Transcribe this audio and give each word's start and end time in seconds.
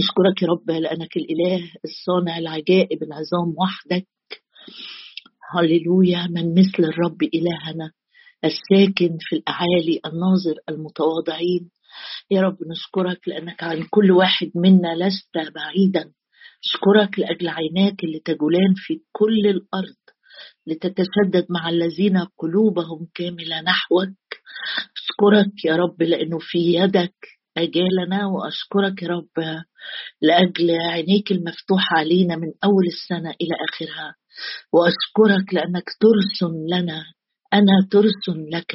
نشكرك 0.00 0.42
يا 0.42 0.48
رب 0.48 0.70
لأنك 0.70 1.16
الإله 1.16 1.70
الصانع 1.84 2.38
العجائب 2.38 3.02
العظام 3.02 3.54
وحدك. 3.58 4.06
هللويا 5.52 6.26
من 6.30 6.52
مثل 6.52 6.84
الرب 6.84 7.22
إلهنا 7.22 7.92
الساكن 8.44 9.16
في 9.20 9.36
الأعالي 9.36 10.00
الناظر 10.06 10.54
المتواضعين. 10.68 11.70
يا 12.30 12.40
رب 12.40 12.56
نشكرك 12.70 13.28
لأنك 13.28 13.62
عن 13.62 13.82
كل 13.90 14.10
واحد 14.10 14.50
منا 14.54 14.94
لست 14.94 15.52
بعيدا. 15.54 16.12
أشكرك 16.64 17.18
لأجل 17.18 17.48
عيناك 17.48 18.04
اللي 18.04 18.20
تجولان 18.24 18.74
في 18.76 19.00
كل 19.12 19.46
الأرض 19.46 20.00
لتتشدد 20.66 21.46
مع 21.50 21.68
الذين 21.68 22.18
قلوبهم 22.38 23.08
كاملة 23.14 23.60
نحوك. 23.60 24.18
أشكرك 24.96 25.64
يا 25.64 25.76
رب 25.76 26.02
لأنه 26.02 26.38
في 26.40 26.58
يدك 26.58 27.39
أجالنا 27.58 28.26
وأشكرك 28.26 29.02
يا 29.02 29.08
رب 29.08 29.62
لأجل 30.22 30.70
عينيك 30.90 31.32
المفتوحة 31.32 31.96
علينا 31.96 32.36
من 32.36 32.52
أول 32.64 32.86
السنة 32.86 33.30
إلى 33.30 33.54
آخرها. 33.68 34.14
وأشكرك 34.72 35.54
لأنك 35.54 35.84
ترسم 36.00 36.54
لنا 36.68 37.04
أنا 37.52 37.72
ترسم 37.90 38.48
لك. 38.52 38.74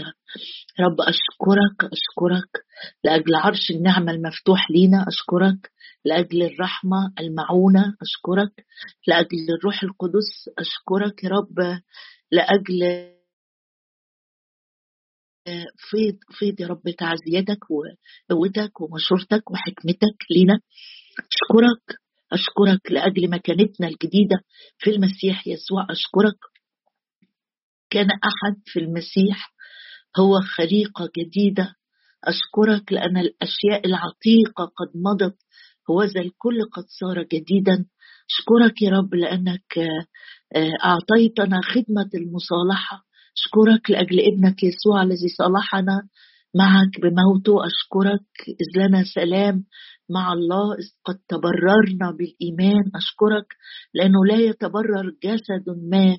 رب 0.79 1.01
أشكرك 1.01 1.77
أشكرك 1.93 2.65
لأجل 3.03 3.35
عرش 3.35 3.71
النعمة 3.71 4.11
المفتوح 4.11 4.71
لينا 4.71 5.05
أشكرك 5.07 5.71
لأجل 6.05 6.43
الرحمة 6.43 7.13
المعونة 7.19 7.95
أشكرك 8.01 8.65
لأجل 9.07 9.47
الروح 9.59 9.83
القدس 9.83 10.49
أشكرك 10.59 11.23
يا 11.23 11.29
رب 11.29 11.79
لأجل 12.31 13.09
فيض 15.89 16.17
فيض 16.31 16.59
يا 16.61 16.67
رب 16.67 16.81
تعزيتك 16.97 17.59
وقوتك 17.71 18.81
ومشورتك 18.81 19.51
وحكمتك 19.51 20.17
لينا. 20.31 20.59
أشكرك 21.19 21.97
أشكرك 22.33 22.91
لأجل 22.91 23.29
مكانتنا 23.29 23.87
الجديدة 23.87 24.37
في 24.77 24.89
المسيح 24.89 25.47
يسوع. 25.47 25.87
أشكرك. 25.89 26.37
كان 27.89 28.07
أحد 28.11 28.55
في 28.65 28.79
المسيح 28.79 29.53
هو 30.19 30.41
خليقة 30.41 31.09
جديدة. 31.17 31.75
أشكرك 32.23 32.91
لأن 32.93 33.17
الأشياء 33.17 33.85
العتيقة 33.85 34.65
قد 34.65 34.91
مضت 34.95 35.37
هوذا 35.89 36.21
الكل 36.21 36.63
قد 36.73 36.83
صار 36.99 37.23
جديدا. 37.23 37.85
أشكرك 38.29 38.81
يا 38.81 38.89
رب 38.91 39.15
لأنك 39.15 39.77
آه، 40.55 40.73
أعطيتنا 40.83 41.61
خدمة 41.61 42.09
المصالحة. 42.15 43.04
أشكرك 43.37 43.91
لأجل 43.91 44.19
ابنك 44.19 44.63
يسوع 44.63 45.03
الذي 45.03 45.27
صالحنا 45.37 46.07
معك 46.55 46.93
بموته. 47.01 47.65
أشكرك 47.65 48.27
إذ 48.47 48.81
لنا 48.81 49.03
سلام 49.15 49.63
مع 50.09 50.33
الله 50.33 50.73
إذ 50.73 50.87
قد 51.05 51.17
تبررنا 51.29 52.17
بالإيمان. 52.17 52.83
أشكرك 52.95 53.47
لأنه 53.93 54.25
لا 54.25 54.35
يتبرر 54.35 55.11
جسد 55.23 55.65
ما 55.91 56.17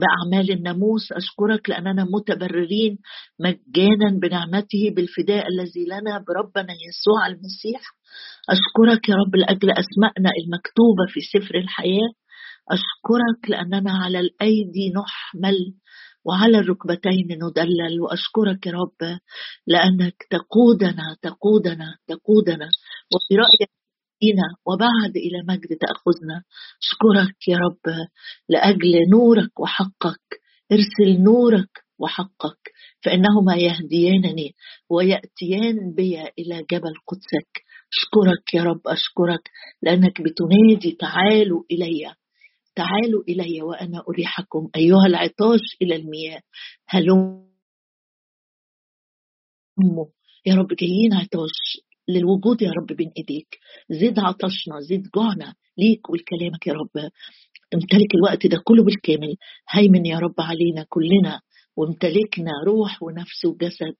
بأعمال 0.00 0.50
الناموس. 0.52 1.12
أشكرك 1.12 1.70
لأننا 1.70 2.04
متبررين 2.14 2.98
مجانا 3.40 4.18
بنعمته 4.22 4.82
بالفداء 4.96 5.46
الذي 5.48 5.84
لنا 5.84 6.24
بربنا 6.28 6.74
يسوع 6.88 7.26
المسيح. 7.26 7.80
أشكرك 8.50 9.08
يا 9.08 9.14
رب 9.14 9.36
لأجل 9.36 9.70
أسمائنا 9.70 10.30
المكتوبة 10.40 11.04
في 11.08 11.20
سفر 11.20 11.54
الحياة. 11.54 12.10
أشكرك 12.70 13.50
لأننا 13.50 13.92
على 13.92 14.20
الأيدي 14.20 14.92
نحمل 14.96 15.56
وعلى 16.30 16.58
الركبتين 16.58 17.28
ندلل 17.32 18.00
وأشكرك 18.00 18.66
يا 18.66 18.72
رب 18.72 19.18
لأنك 19.66 20.26
تقودنا 20.30 21.16
تقودنا 21.22 21.96
تقودنا. 22.06 22.68
وبرايك 23.12 23.70
فينا 24.20 24.48
وبعد 24.66 25.16
إلى 25.16 25.42
مجد 25.48 25.78
تأخذنا. 25.80 26.42
أشكرك 26.82 27.48
يا 27.48 27.56
رب 27.58 27.94
لأجل 28.48 28.92
نورك 29.10 29.60
وحقك. 29.60 30.40
ارسل 30.72 31.22
نورك 31.22 31.70
وحقك 31.98 32.62
فإنهما 33.04 33.56
يهديانني 33.56 34.54
ويأتيان 34.90 35.94
بي 35.94 36.20
إلى 36.38 36.64
جبل 36.70 36.94
قدسك. 37.08 37.52
أشكرك 37.92 38.54
يا 38.54 38.62
رب 38.62 38.80
أشكرك 38.86 39.50
لأنك 39.82 40.22
بتنادي 40.22 40.96
تعالوا 41.00 41.62
إلي. 41.70 42.19
تعالوا 42.74 43.22
إلي 43.28 43.62
وأنا 43.62 44.02
أريحكم 44.08 44.68
أيها 44.76 45.06
العطاش 45.06 45.60
إلى 45.82 45.96
المياه. 45.96 46.40
هلموا 46.88 47.44
يا 50.46 50.54
رب 50.54 50.68
جايين 50.80 51.12
عطاش 51.14 51.80
للوجود 52.08 52.62
يا 52.62 52.70
رب 52.70 52.96
بين 52.96 53.12
إيديك. 53.16 53.58
زد 53.90 54.18
عطشنا 54.18 54.80
زد 54.80 55.02
جوعنا 55.14 55.54
ليك 55.78 56.10
ولكلامك 56.10 56.66
يا 56.66 56.72
رب. 56.72 57.10
امتلك 57.74 58.14
الوقت 58.14 58.46
ده 58.46 58.62
كله 58.64 58.84
بالكامل. 58.84 59.36
هيمن 59.70 60.06
يا 60.06 60.18
رب 60.18 60.34
علينا 60.38 60.86
كلنا 60.88 61.40
وامتلكنا 61.76 62.50
روح 62.66 63.02
ونفس 63.02 63.44
وجسد. 63.44 63.94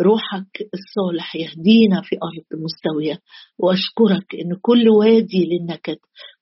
روحك 0.00 0.68
الصالح 0.74 1.36
يهدينا 1.36 2.02
في 2.04 2.16
أرض 2.16 2.60
مستوية. 2.62 3.18
وأشكرك 3.58 4.34
إن 4.34 4.56
كل 4.62 4.88
وادي 4.88 5.44
للنكد 5.44 5.96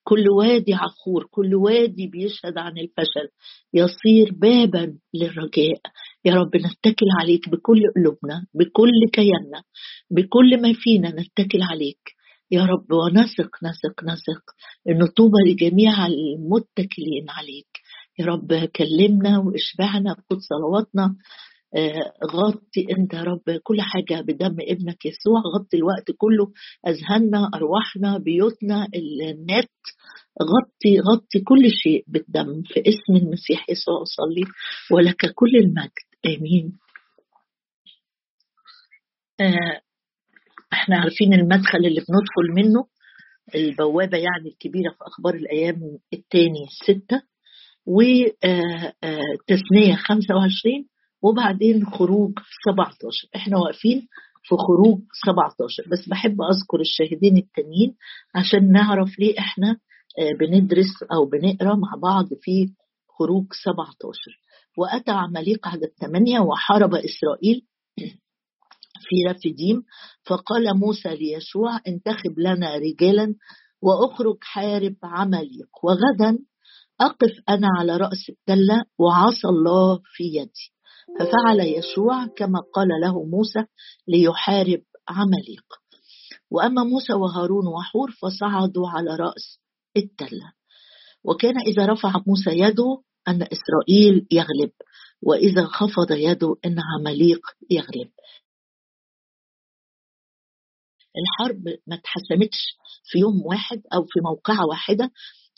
كل 0.04 0.28
وادي 0.28 0.74
عخور 0.74 1.26
كل 1.30 1.54
وادي 1.54 2.06
بيشهد 2.06 2.58
عن 2.58 2.78
الفشل 2.78 3.28
يصير 3.74 4.32
بابا 4.32 4.98
للرجاء. 5.14 5.80
يا 6.24 6.34
رب 6.34 6.56
نتكل 6.56 7.06
عليك 7.20 7.48
بكل 7.48 7.82
قلوبنا 7.96 8.46
بكل 8.54 8.90
كياننا 9.12 9.62
بكل 10.10 10.62
ما 10.62 10.72
فينا 10.72 11.08
نتكل 11.08 11.62
عليك. 11.62 12.20
يا 12.50 12.64
رب 12.64 12.92
ونثق 12.92 13.50
نثق 13.64 14.04
نثق 14.04 14.42
إنه 14.88 15.06
طوبى 15.06 15.38
لجميع 15.46 16.06
المتكلين 16.06 17.26
عليك. 17.28 17.80
يا 18.18 18.26
رب 18.26 18.54
كلمنا 18.54 19.38
واشبعنا 19.38 20.12
بكل 20.12 20.40
صلواتنا. 20.40 21.16
غطي 22.34 22.86
انت 22.98 23.14
يا 23.14 23.22
رب 23.22 23.60
كل 23.62 23.80
حاجة 23.80 24.20
بدم 24.20 24.56
ابنك 24.60 25.06
يسوع. 25.06 25.40
غطي 25.54 25.76
الوقت 25.76 26.10
كله 26.18 26.52
أذهاننا 26.88 27.50
أرواحنا 27.54 28.18
بيوتنا 28.18 28.88
النت. 28.94 29.70
غطي 30.42 31.00
غطي 31.00 31.40
كل 31.44 31.70
شيء 31.82 32.04
بالدم 32.08 32.62
في 32.62 32.80
اسم 32.80 33.16
المسيح 33.16 33.70
يسوع. 33.70 34.02
أصلي 34.02 34.44
ولك 34.90 35.32
كل 35.34 35.56
المجد. 35.56 35.90
آمين. 36.26 36.78
آه، 39.40 39.80
إحنا 40.72 40.96
عارفين 40.98 41.34
المدخل 41.34 41.78
اللي 41.78 42.00
بندخل 42.08 42.54
منه 42.56 42.86
البوابة 43.54 44.18
يعني 44.18 44.48
الكبيرة 44.48 44.90
في 44.90 44.98
أخبار 45.02 45.34
الأيام 45.34 45.98
الثاني 46.12 46.66
ستة 46.84 47.22
وتثنيه 47.86 48.32
آه، 49.92 49.96
25 49.96 50.89
وبعدين 51.22 51.86
خروج 51.86 52.32
17 52.66 53.28
إحنا 53.36 53.58
واقفين 53.58 54.08
في 54.42 54.56
خروج 54.56 54.98
17 55.26 55.82
بس 55.92 56.08
بحب 56.08 56.42
أذكر 56.42 56.80
الشاهدين 56.80 57.36
التانيين 57.36 57.94
عشان 58.34 58.72
نعرف 58.72 59.18
ليه 59.18 59.38
إحنا 59.38 59.70
آه، 60.18 60.32
بندرس 60.40 61.02
أو 61.12 61.24
بنقرأ 61.24 61.74
مع 61.74 61.94
بعض 62.02 62.26
في 62.40 62.68
خروج 63.18 63.44
17 63.64 64.40
وأتى 64.78 65.10
عماليق 65.10 65.68
عدد 65.68 65.90
8 66.00 66.40
وحارب 66.40 66.94
إسرائيل 66.94 67.62
في 69.00 69.16
رفديم 69.28 69.82
فقال 70.26 70.78
موسى 70.78 71.08
ليشوع 71.08 71.80
انتخب 71.88 72.38
لنا 72.38 72.76
رجالا 72.76 73.34
وأخرج 73.82 74.36
حارب 74.42 74.96
عماليق. 75.02 75.68
وغدا 75.84 76.38
أقف 77.00 77.32
أنا 77.48 77.68
على 77.78 77.96
رأس 77.96 78.30
التله 78.30 78.84
وعصى 78.98 79.48
الله 79.48 80.00
في 80.04 80.24
يدي. 80.24 80.72
ففعل 81.18 81.60
يشوع 81.60 82.26
كما 82.26 82.60
قال 82.74 82.88
له 83.02 83.24
موسى 83.24 83.64
ليحارب 84.08 84.82
عمليق 85.08 85.64
وأما 86.50 86.84
موسى 86.84 87.12
وهارون 87.12 87.66
وحور 87.66 88.10
فصعدوا 88.10 88.88
على 88.88 89.16
رأس 89.16 89.60
التلة. 89.96 90.52
وكان 91.24 91.60
إذا 91.60 91.86
رفع 91.86 92.12
موسى 92.26 92.50
يده 92.50 93.02
أن 93.28 93.42
إسرائيل 93.42 94.26
يغلب 94.30 94.72
وإذا 95.22 95.64
خفض 95.64 96.12
يده 96.12 96.56
أن 96.64 96.76
عمليق 96.80 97.40
يغلب. 97.70 98.10
الحرب 101.16 101.62
ما 101.86 101.96
اتحسمتش 101.96 102.58
في 103.04 103.18
يوم 103.18 103.46
واحد 103.46 103.82
أو 103.94 104.04
في 104.04 104.20
موقعة 104.24 104.66
واحدة 104.66 105.10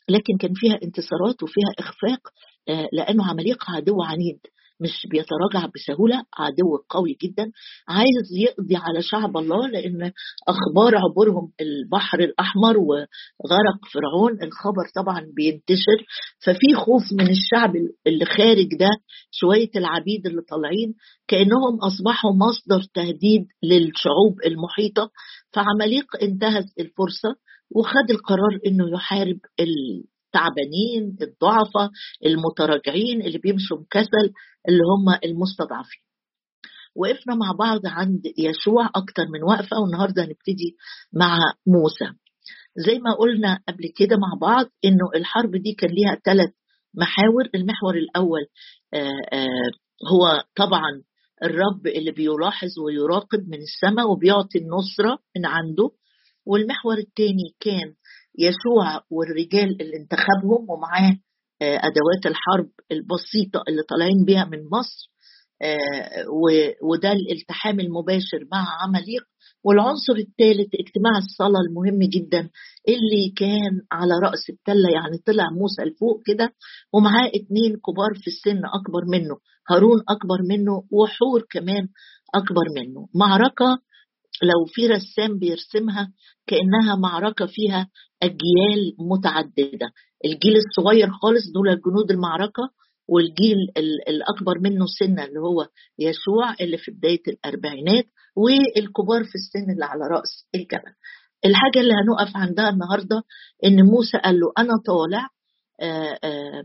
لكن 0.09 0.37
كان 0.41 0.55
فيها 0.55 0.79
انتصارات 0.83 1.43
وفيها 1.43 1.75
إخفاق 1.79 2.21
آه، 2.69 2.89
لأنه 2.93 3.31
عمليق 3.31 3.71
عدو 3.71 4.03
عنيد. 4.03 4.41
مش 4.83 5.07
بيتراجع 5.11 5.69
بسهولة. 5.75 6.17
عدو 6.39 6.77
قوي 6.91 7.17
جدا. 7.23 7.53
عايز 7.89 8.27
يقضي 8.37 8.77
على 8.77 9.03
شعب 9.03 9.37
الله 9.37 9.69
لأن 9.69 10.13
أخبار 10.49 10.97
عبورهم 10.97 11.53
البحر 11.61 12.21
الأحمر 12.21 12.77
وغرق 12.79 13.79
فرعون 13.95 14.33
الخبر 14.43 14.85
طبعا 14.95 15.21
بينتشر. 15.37 15.99
ففي 16.45 16.75
خوف 16.75 17.03
من 17.13 17.29
الشعب 17.31 17.73
اللي 18.07 18.25
خارج 18.25 18.69
ده 18.81 18.91
شوية 19.31 19.71
العبيد 19.77 20.27
اللي 20.27 20.43
طالعين 20.43 20.95
كأنهم 21.29 21.79
أصبحوا 21.83 22.33
مصدر 22.33 22.87
تهديد 22.95 23.47
للشعوب 23.63 24.35
المحيطة. 24.47 25.11
فعماليق 25.53 26.07
انتهز 26.23 26.65
الفرصة 26.81 27.35
وخد 27.75 28.11
القرار 28.11 28.59
إنه 28.67 28.91
يحارب 28.95 29.39
التعبانين 30.37 31.17
الضعفاء 31.23 31.91
المتراجعين 32.27 33.23
اللي 33.23 33.39
بيمشوا 33.39 33.79
مكسل 33.79 34.33
اللي 34.69 34.83
هم 34.83 35.19
المستضعفين. 35.25 36.03
وقفنا 36.97 37.35
مع 37.35 37.53
بعض 37.59 37.81
عند 37.87 38.23
يشوع 38.39 38.87
أكتر 38.87 39.27
من 39.29 39.43
وقفة 39.43 39.81
والنهاردة 39.81 40.23
هنبتدي 40.25 40.77
مع 41.13 41.39
موسى. 41.67 42.15
زي 42.77 42.99
ما 42.99 43.13
قلنا 43.15 43.61
قبل 43.69 43.93
كده 43.97 44.17
مع 44.17 44.39
بعض 44.41 44.67
إنه 44.85 45.11
الحرب 45.17 45.51
دي 45.57 45.73
كان 45.73 45.91
ليها 45.91 46.19
ثلاث 46.25 46.51
محاور. 46.95 47.49
المحور 47.55 47.95
الأول 47.95 48.47
آآ 48.95 49.11
آآ 49.33 49.71
هو 50.13 50.45
طبعا 50.57 51.03
الرب 51.43 51.87
اللي 51.87 52.11
بيلاحظ 52.11 52.79
ويراقب 52.79 53.49
من 53.49 53.59
السماء 53.59 54.11
وبيعطي 54.11 54.59
النصرة 54.59 55.19
من 55.37 55.47
عنده. 55.47 55.91
والمحور 56.47 56.99
الثاني 56.99 57.55
كان 57.61 57.95
يشوع 58.39 59.01
والرجال 59.11 59.83
اللي 59.83 59.97
انتخبهم 59.97 60.71
ومعاه 60.71 61.17
أدوات 61.63 62.27
الحرب 62.27 62.71
البسيطة 62.93 63.63
اللي 63.69 63.83
طالعين 63.83 64.25
بيها 64.25 64.45
من 64.45 64.59
مصر 64.73 65.13
وده 66.83 67.13
الالتحام 67.13 67.81
المباشر 67.81 68.47
مع 68.53 68.67
عمليق 68.83 69.23
والعنصر 69.65 70.13
الثالث 70.13 70.71
اجتماع 70.75 71.19
الصلاة 71.19 71.61
المهم 71.69 71.99
جدا 72.09 72.51
اللي 72.89 73.33
كان 73.37 73.81
على 73.93 74.15
رأس 74.23 74.51
التلة 74.51 74.91
يعني 74.95 75.19
طلع 75.27 75.51
موسى 75.51 75.83
لفوق 75.83 76.23
كده 76.27 76.55
ومعاه 76.95 77.29
اتنين 77.29 77.77
كبار 77.87 78.15
في 78.15 78.27
السن 78.27 78.61
أكبر 78.79 79.05
منه 79.13 79.37
هارون 79.71 79.99
أكبر 80.09 80.39
منه 80.49 80.73
وحور 80.91 81.47
كمان 81.51 81.89
أكبر 82.35 82.65
منه. 82.77 83.09
معركة 83.15 83.79
لو 84.43 84.65
في 84.75 84.87
رسام 84.87 85.39
بيرسمها 85.39 86.13
كأنها 86.47 86.97
معركة 86.97 87.47
فيها 87.47 87.89
أجيال 88.23 88.95
متعددة. 88.99 89.93
الجيل 90.25 90.57
الصغير 90.57 91.11
خالص 91.11 91.43
دول 91.55 91.81
جنود 91.87 92.11
المعركة 92.11 92.63
والجيل 93.09 93.57
الأكبر 94.09 94.59
منه 94.61 94.85
سنا 94.99 95.25
اللي 95.25 95.41
هو 95.41 95.69
يشوع 95.99 96.55
اللي 96.61 96.79
في 96.79 96.91
بداية 96.91 97.23
الأربعينات 97.29 98.05
والكبار 98.37 99.25
في 99.25 99.35
السن 99.35 99.71
اللي 99.73 99.85
على 99.85 100.05
رأس 100.11 100.47
الجبل. 100.55 100.93
الحاجة 101.45 101.81
اللي 101.81 101.93
هنقف 101.95 102.37
عندها 102.37 102.69
النهارده 102.71 103.23
إن 103.65 103.83
موسى 103.87 104.19
قال 104.19 104.41
له 104.41 104.53
أنا 104.59 104.73
طالع 104.87 105.29
آآ 105.81 106.19
آآ 106.25 106.65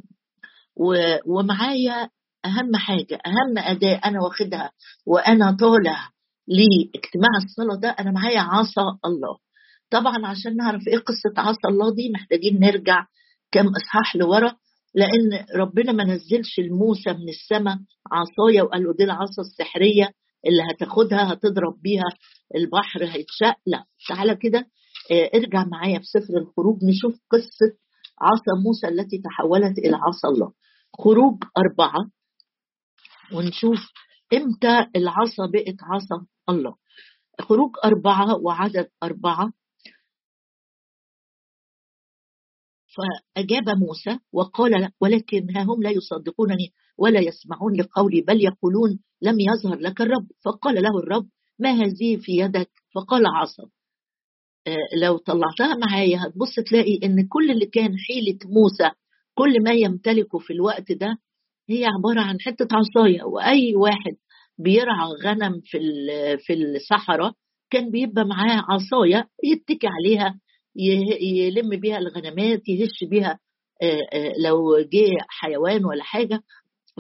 ومعايا 1.26 2.10
أهم 2.46 2.76
حاجة 2.76 3.20
أهم 3.26 3.58
أداة 3.58 4.02
أنا 4.06 4.22
واخدها 4.24 4.72
وأنا 5.06 5.58
طالع 5.60 6.10
لاجتماع 6.48 7.30
الصلاة 7.44 7.76
ده 7.76 7.90
أنا 7.90 8.12
معايا 8.12 8.40
عصا 8.40 8.98
الله. 9.06 9.38
طبعا 9.90 10.28
عشان 10.28 10.56
نعرف 10.56 10.82
إيه 10.88 10.98
قصة 10.98 11.34
عصا 11.38 11.70
الله 11.70 11.96
دي 11.96 12.12
محتاجين 12.14 12.60
نرجع 12.60 13.06
كم 13.52 13.68
إصحاح 13.68 14.16
لورا 14.16 14.56
لأن 14.96 15.46
ربنا 15.56 15.92
ما 15.92 16.04
نزلش 16.04 16.60
لموسى 16.60 17.10
من 17.14 17.30
السماء 17.30 17.78
عصايه 18.12 18.62
وقال 18.62 18.84
له 18.84 18.94
دي 18.94 19.04
العصا 19.04 19.42
السحرية 19.42 20.10
اللي 20.48 20.64
هتاخدها 20.72 21.34
هتضرب 21.34 21.82
بيها 21.82 22.04
البحر 22.56 23.04
هيتشق. 23.06 23.56
لا 23.66 23.84
تعالى 24.10 24.36
كده 24.36 24.68
ارجع 25.36 25.66
معايا 25.66 26.00
في 26.00 26.06
سفر 26.06 26.38
الخروج 26.38 26.84
نشوف 26.84 27.14
قصة 27.32 27.78
عصا 28.22 28.62
موسى 28.66 28.88
التي 28.88 29.18
تحولت 29.18 29.78
إلى 29.78 29.96
عصا 29.96 30.28
الله. 30.28 30.52
خروج 31.00 31.44
أربعة 31.58 32.10
ونشوف 33.34 33.80
إمتى 34.34 34.88
العصا 34.96 35.46
بقت 35.54 35.76
عصا. 35.84 36.26
الله. 36.50 36.76
خروج 37.42 37.72
أربعة 37.86 38.36
وعدد 38.42 38.90
أربعة. 39.04 39.54
فأجاب 42.98 43.70
موسى 43.70 44.20
وقال 44.34 44.92
ولكن 45.02 45.56
ها 45.58 45.64
هم 45.64 45.84
لا 45.84 45.90
يصدقونني 45.90 46.74
ولا 46.98 47.20
يسمعون 47.20 47.76
لقولي 47.76 48.22
بل 48.22 48.42
يقولون 48.46 49.00
لم 49.22 49.36
يظهر 49.40 49.80
لك 49.80 50.02
الرب. 50.02 50.28
فقال 50.46 50.76
له 50.76 51.00
الرب 51.00 51.30
ما 51.60 51.72
هذه 51.72 52.18
في 52.18 52.32
يدك؟ 52.32 52.70
فقال 52.96 53.24
عصا 53.36 53.64
لو 55.02 55.18
طلعتها 55.18 55.76
معايا 55.76 56.20
هتبص 56.28 56.56
تلاقي 56.70 57.00
إن 57.04 57.28
كل 57.28 57.52
اللي 57.52 57.66
كان 57.66 57.98
حيلة 57.98 58.40
موسى 58.46 58.92
كل 59.36 59.64
ما 59.64 59.72
يمتلكه 59.72 60.40
في 60.40 60.54
الوقت 60.54 60.92
ده 60.92 61.18
هي 61.70 61.86
عبارة 61.86 62.22
عن 62.22 62.40
حتة 62.42 62.68
عصاية 62.72 63.24
وأي 63.24 63.76
واحد 63.76 64.16
بيرعى 64.58 65.08
غنم 65.24 65.62
في 65.66 65.78
في 66.40 66.54
الصحراء 66.54 67.34
كان 67.70 67.92
بيبقى 67.92 68.26
معاه 68.26 68.64
عصاية 68.70 69.28
يتكي 69.44 69.88
عليها 69.88 70.40
يلم 71.22 71.70
بيها 71.80 71.98
الغنمات 71.98 72.70
يهش 72.70 73.04
بيها 73.10 73.40
لو 74.44 74.80
جه 74.80 75.16
حيوان 75.28 75.86
ولا 75.86 76.04
حاجة. 76.04 76.40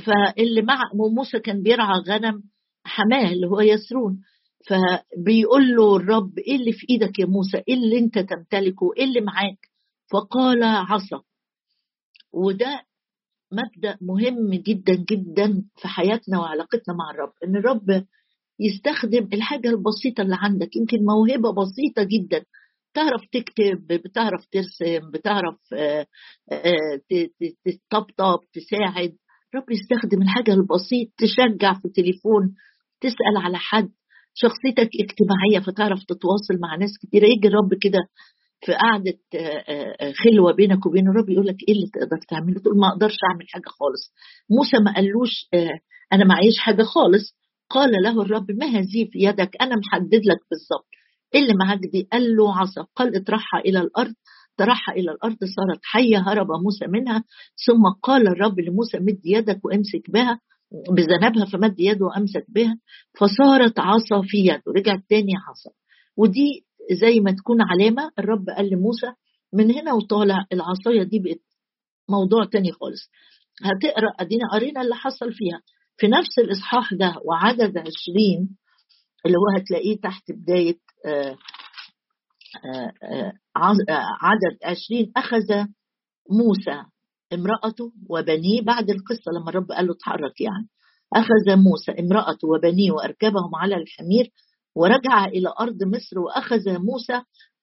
فاللي 0.06 0.62
مع 0.62 0.81
موسى 1.15 1.39
كان 1.39 1.63
بيرعى 1.63 2.00
غنم 2.07 2.44
حماة 2.86 3.31
اللي 3.31 3.48
هو 3.48 3.62
يسرون 3.62 4.21
فبيقول 4.68 5.75
له 5.75 5.95
الرب 5.95 6.39
إيه 6.39 6.56
اللي 6.56 6.71
في 6.71 6.86
إيدك 6.89 7.19
يا 7.19 7.25
موسى؟ 7.25 7.57
إيه 7.68 7.74
اللي 7.75 7.98
أنت 8.00 8.19
تمتلكه؟ 8.19 8.92
إيه 8.98 9.04
اللي 9.04 9.21
معاك؟ 9.21 9.57
فقال 10.12 10.63
عصا. 10.63 11.21
وده 12.33 12.81
مبدأ 13.52 13.98
مهم 14.02 14.54
جدا 14.54 14.96
جدا 14.96 15.64
في 15.82 15.88
حياتنا 15.88 16.40
وعلاقتنا 16.40 16.96
مع 16.96 17.12
الرب 17.12 17.34
إن 17.44 17.56
الرب 17.56 18.06
يستخدم 18.60 19.30
الحاجة 19.34 19.70
البسيطة 19.70 20.22
اللي 20.22 20.36
عندك 20.40 20.76
يمكن 20.76 20.98
موهبة 21.06 21.52
بسيطة 21.54 22.04
جدا. 22.04 22.46
بتعرف 22.92 23.22
تكتب 23.32 23.88
بتعرف 23.88 24.46
ترسم 24.52 25.12
بتعرف 25.12 25.56
تطبطب 27.90 28.40
تساعد. 28.54 29.16
رب 29.56 29.72
يستخدم 29.72 30.22
الحاجة 30.22 30.54
البسيط 30.54 31.10
تشجع 31.18 31.74
في 31.74 31.86
التليفون 31.86 32.56
تسأل 33.02 33.38
على 33.38 33.58
حد. 33.58 33.90
شخصيتك 34.34 34.90
اجتماعية 35.00 35.66
فتعرف 35.66 36.00
تتواصل 36.04 36.60
مع 36.62 36.76
ناس 36.76 36.92
كتير 37.02 37.24
يجي 37.24 37.48
الرب 37.48 37.74
كده 37.82 38.00
في 38.65 38.74
قعدة 38.74 39.19
خلوة 40.24 40.54
بينك 40.54 40.86
وبين 40.86 41.07
الرب 41.07 41.30
يقول 41.30 41.48
لك 41.48 41.56
إيه 41.68 41.74
اللي 41.75 41.88
تقدر 41.94 42.18
تعمله؟ 42.30 42.59
تقول 42.59 42.77
ما 42.80 42.88
أقدرش 42.88 43.15
أعمل 43.31 43.45
حاجة 43.50 43.69
خالص. 43.80 44.13
موسى 44.50 44.77
ما 44.86 44.94
قالوش 44.95 45.48
أنا 46.13 46.25
معيش 46.25 46.57
حاجة 46.59 46.83
خالص. 46.83 47.38
قال 47.69 47.92
له 48.04 48.21
الرب 48.21 48.51
ما 48.51 48.65
هذه 48.65 49.09
في 49.12 49.19
يدك؟ 49.19 49.50
أنا 49.62 49.75
محدد 49.75 50.21
لك 50.25 50.39
بالظبط. 50.51 50.88
إيه 51.36 51.42
اللي 51.42 51.54
معاك 51.54 51.80
دي؟ 51.80 52.07
قال 52.12 52.36
له 52.36 52.57
عصا. 52.57 52.88
قال 52.95 53.15
اطرحها 53.15 53.59
إلى 53.59 53.80
الأرض. 53.80 54.13
طرحها 54.57 54.95
إلى 54.95 55.12
الأرض 55.12 55.38
صارت 55.38 55.80
حية 55.83 56.18
هرب 56.18 56.47
موسى 56.64 56.87
منها. 56.87 57.23
ثم 57.66 57.83
قال 58.04 58.28
الرب 58.28 58.59
لموسى 58.59 58.97
مد 58.99 59.19
يدك 59.26 59.66
وامسك 59.66 60.11
بها 60.11 60.40
بذنبها 60.90 61.45
فمد 61.45 61.80
يده 61.80 62.06
وامسك 62.06 62.45
بها. 62.49 62.78
فصارت 63.19 63.80
عصا 63.80 64.21
في 64.21 64.37
يده. 64.37 64.64
رجعت 64.78 64.99
تاني 65.09 65.33
عصا. 65.49 65.69
ودي 66.18 66.67
زي 66.92 67.20
ما 67.20 67.32
تكون 67.32 67.58
علامة 67.62 68.12
الرب 68.20 68.50
قال 68.50 68.70
لموسى 68.70 69.08
من 69.54 69.72
هنا 69.72 69.94
وطالع 69.94 70.46
العصاية 70.54 71.04
دي 71.04 71.20
بقت 71.20 71.40
موضوع 72.10 72.46
تاني 72.46 72.72
خالص. 72.72 73.10
هتقرأ 73.64 74.10
أدينا 74.20 74.44
قرينا 74.54 74.82
اللي 74.82 74.96
حصل 74.96 75.34
فيها. 75.34 75.62
في 75.98 76.08
نفس 76.08 76.40
الإصحاح 76.40 76.94
ده 76.94 77.16
وعدد 77.26 77.78
عشرين 77.78 78.58
اللي 79.26 79.38
هو 79.38 79.58
هتلاقيه 79.58 79.98
تحت 80.02 80.32
بداية 80.32 80.78
آآ 81.06 81.36
آآ 82.66 83.34
عدد 84.22 84.58
عشرين 84.64 85.12
أخذ 85.18 85.66
موسى 86.32 86.84
امرأته 87.34 87.92
وبنيه 88.10 88.62
بعد 88.62 88.90
القصة 88.90 89.32
لما 89.40 89.50
الرب 89.50 89.72
قال 89.72 89.88
له 89.88 89.94
اتحرك 89.94 90.42
يعني. 90.42 90.68
أخذ 91.14 91.56
موسى 91.58 91.92
امرأته 91.92 92.48
وبنيه 92.48 92.92
وأركبهم 92.92 93.56
على 93.56 93.76
الحمير 93.76 94.32
ورجع 94.78 95.26
إلى 95.26 95.54
أرض 95.60 95.84
مصر 95.84 96.19
وأخذ 96.19 96.80
موسى 96.80 97.22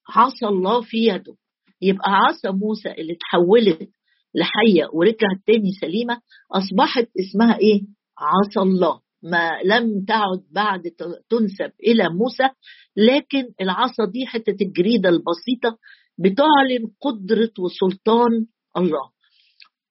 عصا 0.09 0.49
الله 0.49 0.80
في 0.80 0.97
يده. 0.97 1.35
يبقى 1.83 2.11
عصا 2.11 2.50
موسى 2.50 2.90
اللي 2.90 3.14
تحولت 3.14 3.88
لحية 4.35 4.88
ورجعت 4.92 5.38
تاني 5.47 5.73
سليمة. 5.80 6.21
أصبحت 6.52 7.09
اسمها 7.21 7.59
إيه؟ 7.59 7.83
عصا 8.18 8.62
الله. 8.62 9.00
ما 9.23 9.50
لم 9.64 10.04
تعد 10.04 10.42
بعد 10.50 10.83
تنسب 11.30 11.73
إلى 11.87 12.09
موسى 12.09 12.49
لكن 12.97 13.44
العصا 13.61 14.04
دي 14.04 14.26
حتة 14.26 14.56
الجريدة 14.62 15.09
البسيطة 15.09 15.78
بتعلن 16.18 16.90
قدرة 17.00 17.50
وسلطان 17.59 18.47
الله. 18.76 19.11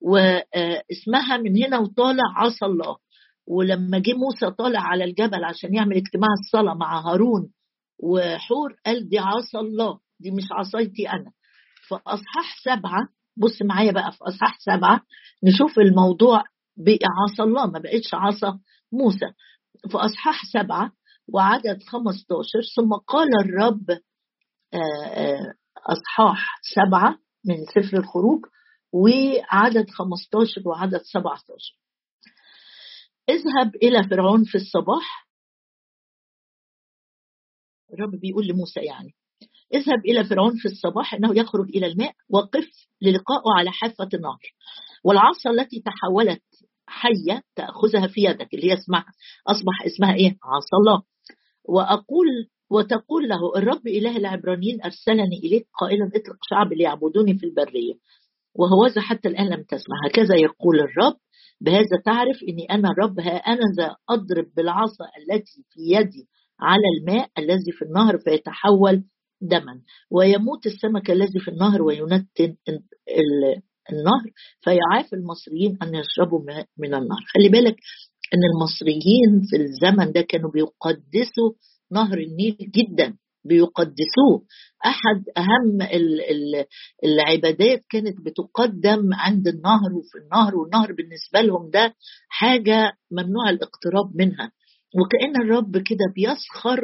واسمها 0.01 1.37
من 1.37 1.63
هنا 1.63 1.79
وطالع 1.79 2.23
عصا 2.35 2.65
الله. 2.65 2.97
ولما 3.47 3.99
جه 3.99 4.13
موسى 4.13 4.51
طالع 4.55 4.79
على 4.79 5.03
الجبل 5.03 5.43
عشان 5.43 5.75
يعمل 5.75 5.95
اجتماع 5.97 6.29
الصلاة 6.39 6.73
مع 6.73 6.99
هارون 7.01 7.51
وحور 7.99 8.75
قال 8.85 9.09
دي 9.09 9.19
عصا 9.19 9.59
الله 9.59 9.99
دي 10.19 10.31
مش 10.31 10.43
عصايتي 10.51 11.09
أنا. 11.09 11.31
فأصحاح 11.89 12.55
سبعة 12.63 13.07
بص 13.37 13.61
معايا 13.61 13.91
بقى 13.91 14.11
في 14.11 14.17
أصحاح 14.21 14.57
سبعة 14.59 15.01
نشوف 15.43 15.79
الموضوع 15.79 16.43
بقى 16.77 17.07
عصا 17.23 17.43
الله 17.43 17.65
ما 17.65 17.79
بقتش 17.79 18.13
عصا 18.13 18.59
موسى. 18.91 19.25
في 19.91 19.97
أصحاح 19.97 20.41
سبعة 20.53 20.91
وعدد 21.33 21.83
15 21.87 22.45
ثم 22.75 22.93
قال 23.07 23.27
الرب 23.45 23.85
أصحاح 25.89 26.59
سبعة 26.75 27.17
من 27.45 27.55
سفر 27.65 27.97
الخروج 27.97 28.45
وعدد 28.93 29.89
15 29.89 30.61
وعدد 30.65 31.01
17 31.01 31.55
اذهب 33.29 33.75
إلى 33.75 34.09
فرعون 34.09 34.43
في 34.43 34.55
الصباح. 34.55 35.27
الرب 37.93 38.11
بيقول 38.11 38.47
لموسى 38.47 38.79
يعني 38.79 39.13
اذهب 39.73 40.05
إلى 40.05 40.25
فرعون 40.25 40.53
في 40.57 40.65
الصباح 40.65 41.13
إنه 41.13 41.37
يخرج 41.37 41.69
إلى 41.69 41.87
الماء 41.87 42.13
وقف 42.29 42.67
للقائه 43.01 43.57
على 43.57 43.71
حافة 43.71 44.09
النهر. 44.13 44.41
والعصا 45.03 45.49
التي 45.49 45.83
تحولت 45.85 46.43
حية 46.87 47.43
تأخذها 47.55 48.07
في 48.07 48.21
يدك 48.23 48.53
اللي 48.53 48.69
هي 48.69 48.73
اسمها 48.73 49.05
أصبح 49.47 49.85
اسمها 49.85 50.13
إيه؟ 50.15 50.37
عصا 50.43 50.77
الله 50.77 51.03
وأقول 51.65 52.27
وتقول 52.69 53.29
له 53.29 53.55
الرب 53.55 53.87
إله 53.87 54.17
العبرانيين 54.17 54.81
أرسلني 54.81 55.37
إليك 55.37 55.67
قائلا 55.79 56.05
اطلق 56.05 56.37
شعب 56.49 56.73
ليعبدوني 56.73 57.37
في 57.37 57.45
البرية. 57.45 57.93
وهوذا 58.55 59.01
حتى 59.01 59.27
الآن 59.29 59.49
لم 59.49 59.63
تسمع. 59.63 59.95
هكذا 60.07 60.35
يقول 60.35 60.79
الرب 60.79 61.17
بهذا 61.61 62.01
تعرف 62.05 62.37
إني 62.49 62.65
أنا 62.71 62.89
الرب 62.89 63.19
ها 63.19 63.35
أنا 63.35 63.61
ذا 63.77 63.95
أضرب 64.09 64.45
بالعصا 64.57 65.05
التي 65.19 65.65
في 65.69 65.79
يدي 65.81 66.27
على 66.59 66.83
الماء 66.99 67.29
الذي 67.37 67.71
في 67.71 67.85
النهر 67.85 68.17
فيتحول 68.17 69.03
دما. 69.41 69.81
ويموت 70.11 70.65
السمك 70.65 71.11
الذي 71.11 71.39
في 71.39 71.51
النهر 71.51 71.81
وينتن 71.81 72.55
النهر. 73.91 74.25
فيعاف 74.61 75.13
المصريين 75.13 75.77
أن 75.83 75.95
يشربوا 75.95 76.39
من 76.77 76.93
النهر. 76.93 77.23
خلي 77.33 77.49
بالك 77.49 77.75
إن 78.33 78.39
المصريين 78.53 79.41
في 79.49 79.55
الزمن 79.57 80.11
ده 80.11 80.21
كانوا 80.21 80.51
بيقدسوا 80.51 81.51
نهر 81.91 82.17
النيل 82.17 82.57
جدا. 82.59 83.17
بيقدسوه. 83.45 84.45
أحد 84.85 85.23
أهم 85.37 85.81
العبادات 87.03 87.81
كانت 87.89 88.17
بتقدم 88.25 89.13
عند 89.13 89.47
النهر 89.47 89.93
وفي 89.93 90.17
النهر 90.23 90.55
والنهر 90.55 90.93
بالنسبة 90.93 91.41
لهم 91.41 91.69
ده 91.69 91.93
حاجة 92.29 92.93
ممنوع 93.11 93.49
الاقتراب 93.49 94.11
منها. 94.15 94.51
وكأن 94.93 95.41
الرب 95.41 95.77
كده 95.77 96.05
بيسخر 96.15 96.79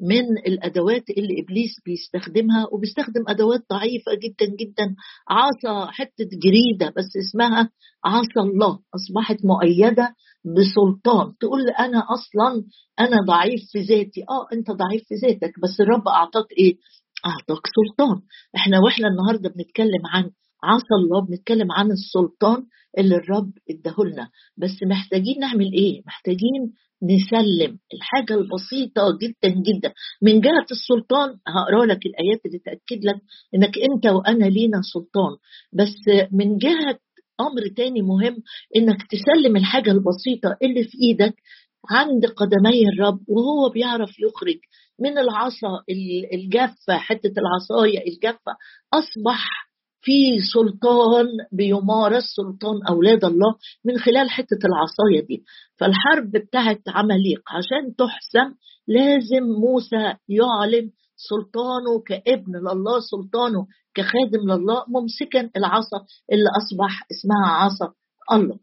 من 0.00 0.24
الأدوات 0.46 1.10
اللي 1.10 1.34
إبليس 1.42 1.70
بيستخدمها 1.86 2.66
وبيستخدم 2.72 3.22
أدوات 3.28 3.60
ضعيفة 3.70 4.12
جدا 4.14 4.46
جدا. 4.60 4.94
عصا 5.28 5.90
حتة 5.90 6.28
جريدة 6.44 6.88
بس 6.96 7.10
اسمها 7.28 7.70
عصا 8.04 8.40
الله 8.50 8.78
أصبحت 8.94 9.36
مؤيدة 9.44 10.14
بسلطان. 10.44 11.34
تقول 11.40 11.60
أنا 11.78 11.98
أصلا 11.98 12.64
أنا 13.00 13.16
ضعيف 13.28 13.60
في 13.72 13.80
ذاتي. 13.80 14.20
آه 14.30 14.46
أنت 14.52 14.70
ضعيف 14.70 15.02
في 15.08 15.14
ذاتك 15.14 15.52
بس 15.62 15.80
الرب 15.80 16.08
أعطاك 16.08 16.46
إيه؟ 16.58 16.74
أعطاك 17.26 17.62
سلطان. 17.76 18.20
إحنا 18.56 18.78
وإحنا 18.84 19.08
النهاردة 19.08 19.48
بنتكلم 19.48 20.06
عن 20.06 20.30
عصا 20.62 20.94
الله 21.04 21.20
بنتكلم 21.26 21.72
عن 21.72 21.90
السلطان 21.90 22.62
اللي 22.98 23.16
الرب 23.16 23.52
اداهولنا. 23.70 24.28
بس 24.56 24.76
محتاجين 24.86 25.40
نعمل 25.40 25.72
إيه؟ 25.72 26.02
محتاجين 26.06 26.72
نسلم. 27.02 27.78
الحاجة 27.94 28.34
البسيطة 28.34 29.18
جدا 29.22 29.48
جدا. 29.62 29.92
من 30.22 30.40
جهة 30.40 30.66
السلطان 30.70 31.28
هقرأ 31.28 31.86
لك 31.86 32.06
الآيات 32.06 32.40
اللي 32.46 32.58
تأكد 32.58 33.04
لك 33.04 33.16
إنك 33.54 33.78
أنت 33.78 34.06
وأنا 34.06 34.44
لينا 34.44 34.80
سلطان. 34.94 35.32
بس 35.72 36.28
من 36.32 36.58
جهة 36.58 36.98
أمر 37.40 37.68
تاني 37.76 38.02
مهم 38.02 38.36
إنك 38.76 39.06
تسلم 39.10 39.56
الحاجة 39.56 39.90
البسيطة 39.90 40.56
اللي 40.62 40.84
في 40.84 40.98
إيدك 41.02 41.34
عند 41.90 42.26
قدمي 42.26 42.88
الرب 42.88 43.20
وهو 43.28 43.68
بيعرف 43.68 44.10
يخرج 44.20 44.58
من 45.00 45.18
العصا 45.18 45.82
الجافة 46.34 46.98
حتة 46.98 47.32
العصاية 47.38 48.12
الجافة. 48.12 48.52
أصبح 48.94 49.69
في 50.02 50.38
سلطان 50.54 51.26
بيمارس 51.52 52.24
سلطان 52.36 52.86
أولاد 52.88 53.24
الله 53.24 53.54
من 53.84 53.98
خلال 53.98 54.30
حتة 54.30 54.58
العصاية 54.64 55.26
دي. 55.26 55.44
فالحرب 55.78 56.30
بتاعت 56.30 56.80
عماليق 56.88 57.40
عشان 57.48 57.96
تحسم 57.98 58.54
لازم 58.88 59.44
موسى 59.44 60.14
يعلن 60.28 60.90
سلطانه 61.16 62.00
كابن 62.06 62.56
لله 62.56 63.00
سلطانه 63.00 63.66
كخادم 63.94 64.40
لله 64.52 64.84
ممسكا 64.88 65.50
العصا 65.56 65.98
اللي 66.32 66.50
أصبح 66.60 67.06
اسمها 67.12 67.46
عصا 67.54 67.92
الله. 68.32 68.58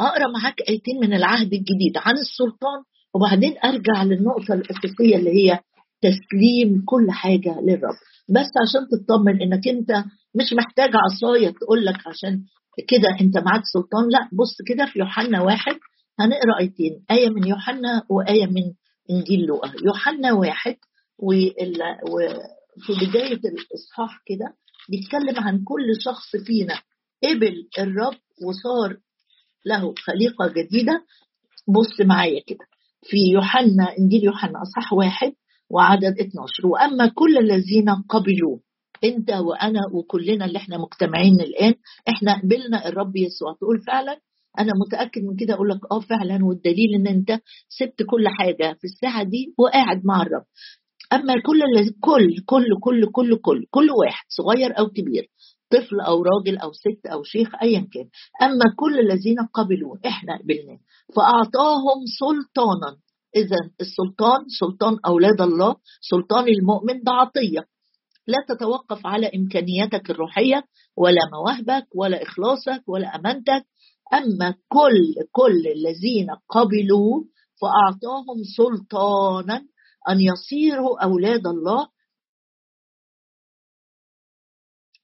أقرأ 0.00 0.28
معاك 0.40 0.60
آيتين 0.68 1.00
من 1.00 1.14
العهد 1.14 1.52
الجديد 1.52 1.96
عن 1.96 2.14
السلطان 2.18 2.80
وبعدين 3.14 3.54
أرجع 3.64 4.02
للنقطة 4.02 4.54
الأساسية 4.54 5.16
اللي 5.16 5.30
هي 5.30 5.60
تسليم 6.04 6.82
كل 6.86 7.10
حاجة 7.10 7.60
للرب. 7.60 7.94
بس 8.28 8.50
عشان 8.62 8.88
تطمن 8.92 9.42
إنك 9.42 9.68
أنت 9.68 9.90
مش 10.34 10.52
محتاج 10.52 10.90
عصاية 10.96 11.50
تقول 11.50 11.84
لك 11.84 12.06
عشان 12.06 12.44
كده 12.88 13.08
أنت 13.20 13.38
معاك 13.38 13.62
سلطان. 13.72 14.08
لا 14.10 14.28
بص 14.32 14.56
كده 14.66 14.86
في 14.86 14.98
يوحنا 14.98 15.42
واحد 15.42 15.76
هنقرأ 16.20 16.58
آيتين 16.60 17.04
آية 17.10 17.28
من 17.28 17.46
يوحنا 17.46 18.02
وآية 18.10 18.46
من 18.46 18.62
إنجيل 19.10 19.40
لوقا. 19.40 19.72
يوحنا 19.84 20.32
واحد 20.32 20.76
وفي 21.18 22.92
بداية 23.08 23.40
الإصحاح 23.44 24.22
كده 24.26 24.54
بيتكلم 24.88 25.44
عن 25.44 25.64
كل 25.64 26.00
شخص 26.04 26.36
فينا. 26.46 26.74
قبل 27.24 27.68
الرب 27.78 28.16
وصار 28.46 28.96
له 29.66 29.94
خليقة 29.98 30.48
جديدة. 30.48 31.04
بص 31.68 32.00
معايا 32.00 32.42
كده 32.46 32.64
في 33.02 33.16
يوحنا 33.32 33.98
إنجيل 33.98 34.24
يوحنا 34.24 34.62
إصحاح 34.62 34.92
واحد 34.92 35.32
وعدد 35.70 36.14
12 36.20 36.66
وأما 36.66 37.06
كل 37.14 37.38
الذين 37.38 37.90
قبلوا 38.08 38.58
أنت 39.04 39.30
وأنا 39.30 39.80
وكلنا 39.92 40.44
اللي 40.44 40.58
إحنا 40.58 40.78
مجتمعين 40.78 41.40
الآن 41.40 41.74
إحنا 42.08 42.40
قبلنا 42.42 42.88
الرب 42.88 43.16
يسوع. 43.16 43.52
تقول 43.60 43.80
فعلا؟ 43.86 44.18
أنا 44.58 44.72
متأكد 44.86 45.22
من 45.22 45.36
كده. 45.36 45.54
أقول 45.54 45.68
لك 45.68 45.80
آه 45.92 46.00
فعلا. 46.00 46.44
والدليل 46.44 46.94
إن 46.94 47.06
أنت 47.06 47.40
سبت 47.68 48.02
كل 48.10 48.28
حاجة 48.28 48.76
في 48.80 48.84
الساعة 48.84 49.22
دي 49.22 49.54
وقاعد 49.58 50.00
مع 50.04 50.22
الرب. 50.22 50.44
أما 51.12 51.34
كل 51.46 51.60
كل 52.00 52.26
كل 52.46 52.66
كل 52.80 53.10
كل 53.12 53.36
كل 53.36 53.66
كل 53.70 53.90
واحد 53.90 54.24
صغير 54.28 54.78
أو 54.78 54.86
كبير 54.88 55.30
طفل 55.70 56.00
أو 56.00 56.22
راجل 56.22 56.58
أو 56.58 56.72
ست 56.72 57.06
أو 57.06 57.22
شيخ 57.22 57.48
ايا 57.62 57.88
كان. 57.92 58.08
أما 58.42 58.64
كل 58.76 58.98
الذين 59.00 59.36
قبلوا 59.54 59.96
إحنا 60.06 60.38
قبلناه. 60.38 60.78
فأعطاهم 61.16 61.98
سلطانا. 62.20 62.96
إذا 63.36 63.56
السلطان 63.80 64.44
سلطان 64.60 64.98
أولاد 65.06 65.40
الله 65.40 65.76
سلطان 66.00 66.48
المؤمن 66.48 67.02
ده 67.02 67.12
عطية. 67.12 67.66
لا 68.26 68.38
تتوقف 68.48 69.06
على 69.06 69.30
إمكانياتك 69.36 70.10
الروحية 70.10 70.64
ولا 70.96 71.20
مواهبك 71.32 71.86
ولا 71.94 72.22
إخلاصك 72.22 72.88
ولا 72.88 73.16
أمانتك. 73.16 73.66
أما 74.14 74.50
كل 74.68 75.14
كل 75.32 75.66
الذين 75.66 76.26
قبلوا 76.48 77.24
فأعطاهم 77.60 78.38
سلطانا 78.56 79.56
أن 80.08 80.20
يصيروا 80.20 81.04
أولاد 81.04 81.46
الله. 81.46 81.88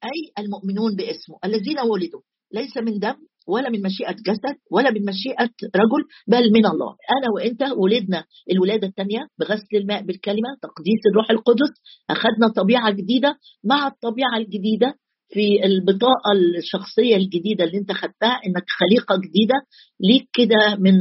أي 0.04 0.44
المؤمنون 0.44 0.96
باسمه. 0.96 1.38
الذين 1.44 1.80
ولدوا. 1.80 2.20
ليس 2.52 2.76
من 2.76 2.98
دم 2.98 3.29
ولا 3.48 3.70
من 3.70 3.82
مشيئة 3.82 4.12
جسد 4.12 4.56
ولا 4.70 4.90
من 4.90 5.04
مشيئة 5.04 5.50
رجل 5.76 6.02
بل 6.28 6.52
من 6.52 6.66
الله. 6.66 6.96
أنا 7.18 7.30
وإنت 7.34 7.62
ولدنا 7.76 8.24
الولادة 8.52 8.86
الثانية 8.86 9.26
بغسل 9.40 9.76
الماء 9.76 10.02
بالكلمة 10.02 10.48
تقديس 10.62 11.00
الروح 11.10 11.30
القدس 11.30 11.72
أخذنا 12.10 12.48
طبيعة 12.56 12.90
جديدة. 12.90 13.36
مع 13.64 13.86
الطبيعة 13.86 14.36
الجديدة 14.36 14.94
في 15.32 15.64
البطاقة 15.64 16.32
الشخصية 16.58 17.16
الجديدة 17.16 17.64
اللي 17.64 17.78
أنت 17.78 17.92
خدتها 17.92 18.40
إنك 18.46 18.64
خليقة 18.80 19.16
جديدة 19.16 19.54
ليك 20.00 20.28
كده 20.32 20.76
من 20.78 20.94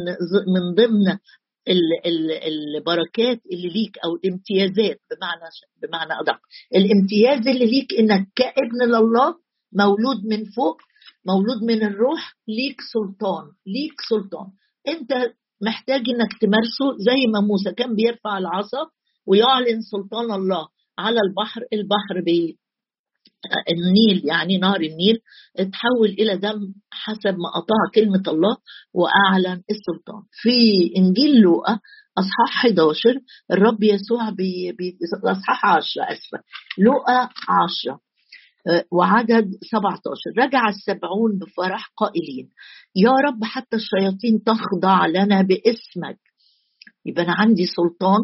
من 0.54 0.76
ضمن 0.76 1.18
البركات 2.48 3.40
اللي 3.52 3.70
ليك 3.70 3.98
أو 4.06 4.16
الامتيازات 4.16 5.00
بمعنى 5.12 5.50
بمعنى 5.82 6.22
أدق. 6.22 6.40
الامتياز 6.76 7.48
اللي 7.48 7.66
ليك 7.66 7.94
إنك 8.00 8.28
كابن 8.36 8.86
لله 8.86 9.36
مولود 9.74 10.26
من 10.26 10.46
فوق 10.56 10.78
مولود 11.28 11.64
من 11.64 11.84
الروح 11.84 12.34
ليك 12.48 12.78
سلطان 12.94 13.46
ليك 13.68 14.02
سلطان. 14.10 14.48
انت 14.88 15.34
محتاج 15.62 16.02
انك 16.10 16.32
تمارسه 16.42 16.98
زي 16.98 17.28
ما 17.34 17.40
موسى 17.40 17.72
كان 17.72 17.96
بيرفع 17.96 18.38
العصا 18.38 18.84
ويعلن 19.28 19.82
سلطان 19.82 20.32
الله 20.32 20.68
على 21.00 21.20
البحر 21.22 21.62
البحر 21.74 22.22
بي 22.26 22.58
النيل 23.70 24.22
يعني 24.26 24.58
نهر 24.58 24.82
النيل 24.82 25.20
اتحول 25.58 26.10
إلى 26.10 26.38
دم 26.38 26.74
حسب 26.92 27.34
ما 27.38 27.50
أطاع 27.56 27.82
كلمة 27.96 28.24
الله 28.28 28.58
وأعلن 28.94 29.64
السلطان. 29.72 30.24
في 30.32 30.50
إنجيل 30.98 31.42
لوقا 31.42 31.80
أصحاح 32.18 32.66
11 32.66 33.20
الرب 33.52 33.84
يسوع 33.84 34.30
بي, 34.30 34.72
بي 34.72 34.98
أصحاح 35.26 35.66
10 35.66 36.04
أسفة. 36.04 36.40
لوقا 36.78 37.30
10 37.50 38.00
وعدد 38.92 39.52
17 39.72 40.10
رجع 40.38 40.70
السبعون 40.70 41.38
بفرح 41.40 41.92
قائلين 41.98 42.50
يا 42.96 43.10
رب 43.12 43.44
حتى 43.44 43.76
الشياطين 43.76 44.44
تخضع 44.44 45.06
لنا 45.06 45.42
باسمك. 45.42 46.20
يبقى 47.06 47.24
أنا 47.24 47.34
عندي 47.34 47.66
سلطان 47.66 48.20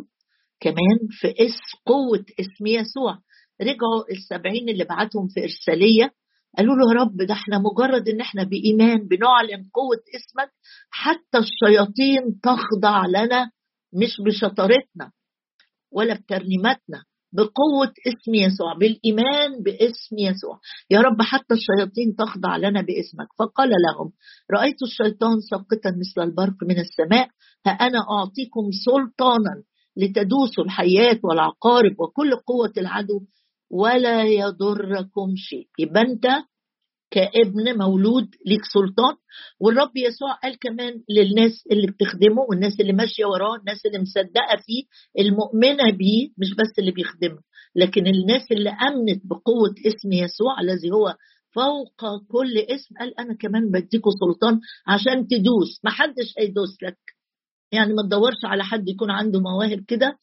كمان 0.59 0.97
في 1.09 1.27
اسم 1.27 1.77
قوة 1.85 2.25
اسم 2.39 2.67
يسوع. 2.67 3.17
رجعوا 3.61 4.11
السبعين 4.11 4.69
اللي 4.69 4.83
بعتهم 4.83 5.27
في 5.27 5.43
إرسالية 5.43 6.11
قالوا 6.57 6.75
له 6.75 6.93
يا 6.93 7.01
رب 7.01 7.17
ده 7.17 7.33
إحنا 7.33 7.57
مجرد 7.59 8.09
إن 8.09 8.21
إحنا 8.21 8.43
بإيمان 8.43 9.07
بنعلن 9.07 9.69
قوة 9.73 10.01
اسمك 10.15 10.51
حتى 10.89 11.37
الشياطين 11.37 12.39
تخضع 12.43 13.05
لنا 13.05 13.51
مش 13.93 14.21
بشطارتنا 14.25 15.11
ولا 15.91 16.13
بترنيماتنا. 16.13 17.03
بقوة 17.37 17.93
اسم 18.07 18.33
يسوع 18.33 18.73
بالإيمان 18.79 19.63
باسم 19.65 20.15
يسوع. 20.19 20.59
يا 20.89 20.99
رب 20.99 21.21
حتى 21.21 21.53
الشياطين 21.53 22.15
تخضع 22.15 22.57
لنا 22.57 22.81
باسمك. 22.81 23.27
فقال 23.39 23.69
لهم 23.69 24.11
رأيت 24.51 24.81
الشيطان 24.83 25.39
ساقطا 25.39 25.89
مثل 26.01 26.27
البرق 26.29 26.57
من 26.63 26.79
السماء 26.79 27.27
ها 27.65 27.71
أنا 27.71 27.99
أعطيكم 27.99 28.63
سلطانا 28.85 29.63
لتدوسوا 29.97 30.63
الحياة 30.63 31.19
والعقارب 31.23 31.95
وكل 31.99 32.35
قوة 32.35 32.73
العدو 32.77 33.19
ولا 33.71 34.23
يضركم 34.23 35.27
شيء. 35.35 35.67
يبقى 35.79 36.01
أنت 36.01 36.27
كابن 37.11 37.77
مولود 37.77 38.27
ليك 38.45 38.61
سلطان 38.73 39.15
والرب 39.59 39.91
يسوع 39.97 40.33
قال 40.43 40.59
كمان 40.59 40.93
للناس 41.09 41.63
اللي 41.71 41.87
بتخدمه 41.87 42.41
والناس 42.49 42.79
اللي 42.79 42.93
ماشية 42.93 43.25
وراه 43.25 43.55
الناس 43.55 43.85
اللي 43.85 43.99
مصدقة 43.99 44.55
فيه 44.65 44.83
المؤمنة 45.19 45.91
بيه 45.97 46.29
مش 46.37 46.49
بس 46.53 46.79
اللي 46.79 46.91
بيخدمه 46.91 47.39
لكن 47.75 48.07
الناس 48.07 48.51
اللي 48.51 48.69
أمنت 48.69 49.21
بقوة 49.25 49.73
اسم 49.87 50.11
يسوع 50.11 50.61
الذي 50.61 50.91
هو 50.91 51.15
فوق 51.55 52.17
كل 52.27 52.57
اسم 52.57 52.95
قال 52.99 53.19
أنا 53.19 53.33
كمان 53.39 53.71
بديكوا 53.71 54.11
سلطان 54.11 54.59
عشان 54.87 55.27
تدوس 55.27 55.79
ما 55.83 55.89
حدش 55.91 56.33
هيدوس 56.39 56.83
لك. 56.83 56.97
يعني 57.75 57.93
ما 57.93 58.03
تدورش 58.07 58.41
على 58.45 58.63
حد 58.63 58.87
يكون 58.89 59.11
عنده 59.11 59.39
مواهب 59.39 59.83
كده 59.87 60.17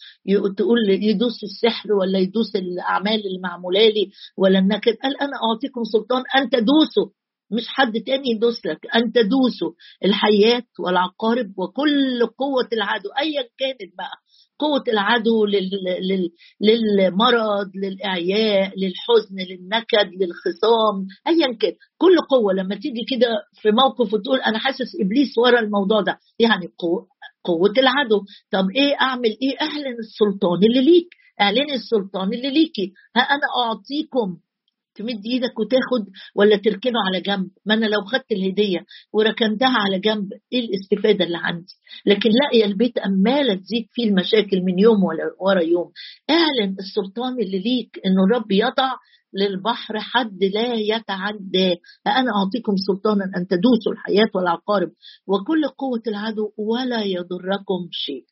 تقول 0.57 0.79
يدوس 0.91 1.45
السحر 1.45 1.93
ولا 1.93 2.19
يدوس 2.19 2.57
الأعمال 2.57 3.23
المعموله 3.37 3.81
لي 3.89 4.11
ولا 4.39 4.59
النكد 4.59 4.93
قال 5.03 5.21
أنا 5.21 5.33
أعطيكم 5.37 5.85
سلطان 5.93 6.23
ان 6.37 6.51
تدوسوا 6.51 7.13
مش 7.53 7.69
حد 7.69 7.93
تاني 8.07 8.31
يدوس 8.31 8.67
لك 8.67 8.79
ان 8.97 9.13
تدوسوا 9.13 9.73
الحيات 10.05 10.67
والعقارب 10.81 11.47
وكل 11.59 12.27
قوة 12.39 12.69
العدو 12.73 13.09
ايا 13.21 13.43
كانت 13.59 13.93
بقى. 13.99 14.17
قوة 14.59 14.83
العدو 14.89 15.45
لل... 15.45 15.71
لل... 16.09 16.31
للمرض 16.61 17.71
للإعياء 17.85 18.73
للحزن 18.79 19.37
للنكد 19.51 20.09
للخصام 20.21 21.07
أيا 21.29 21.57
كان 21.61 21.73
كل 21.99 22.17
قوة 22.31 22.53
لما 22.53 22.75
تيجي 22.75 23.05
كده 23.11 23.29
في 23.63 23.71
موقف 23.71 24.15
وتقول 24.15 24.41
أنا 24.41 24.59
حاسس 24.59 24.91
إبليس 25.01 25.39
ورا 25.39 25.61
الموضوع 25.61 26.01
ده 26.01 26.19
يعني 26.39 26.67
قوة 26.79 27.07
قوة 27.45 27.73
العدو. 27.79 28.21
طب 28.53 28.67
إيه 28.77 28.95
أعمل؟ 29.01 29.37
إيه؟ 29.43 29.57
أعلن 29.63 29.97
السلطان 29.99 30.59
اللي 30.63 30.83
ليك. 30.83 31.09
اعلني 31.41 31.75
السلطان 31.75 32.33
اللي 32.33 32.51
ليكي. 32.51 32.93
ها 33.17 33.21
أنا 33.21 33.47
أعطيكم. 33.67 34.37
تمد 34.95 35.27
إيدك 35.27 35.59
وتاخد 35.61 36.07
ولا 36.37 36.57
تركنه 36.57 36.99
على 37.07 37.21
جنب؟ 37.21 37.51
ما 37.67 37.75
أنا 37.75 37.87
لو 37.87 38.01
خدت 38.05 38.33
الهدية 38.33 38.85
وركنتها 39.13 39.69
على 39.79 39.99
جنب 39.99 40.29
إيه 40.53 40.61
الاستفادة 40.61 41.25
اللي 41.25 41.39
عندي؟ 41.39 41.75
لكن 42.07 42.31
لاقي 42.31 42.65
البيت 42.65 42.99
اماله 42.99 43.55
تزيد 43.55 43.87
فيه 43.91 44.09
المشاكل 44.09 44.63
من 44.63 44.79
يوم 44.79 44.99
ورا 45.41 45.61
يوم. 45.61 45.91
أعلن 46.31 46.77
السلطان 46.79 47.33
اللي 47.33 47.59
ليك 47.59 48.01
إنه 48.07 48.25
الرب 48.25 48.53
يضع 48.53 48.93
للبحر 49.35 50.01
حد 50.01 50.45
لا 50.45 50.75
يتعدى. 50.75 51.77
أنا 52.07 52.31
أعطيكم 52.37 52.73
سلطانا 52.77 53.25
أن 53.25 53.47
تدوسوا 53.47 53.93
الحياة 53.93 54.31
والعقارب 54.35 54.91
وكل 55.27 55.69
قوة 55.79 56.03
العدو 56.07 56.53
ولا 56.59 57.03
يضركم 57.03 57.89
شيء. 57.91 58.25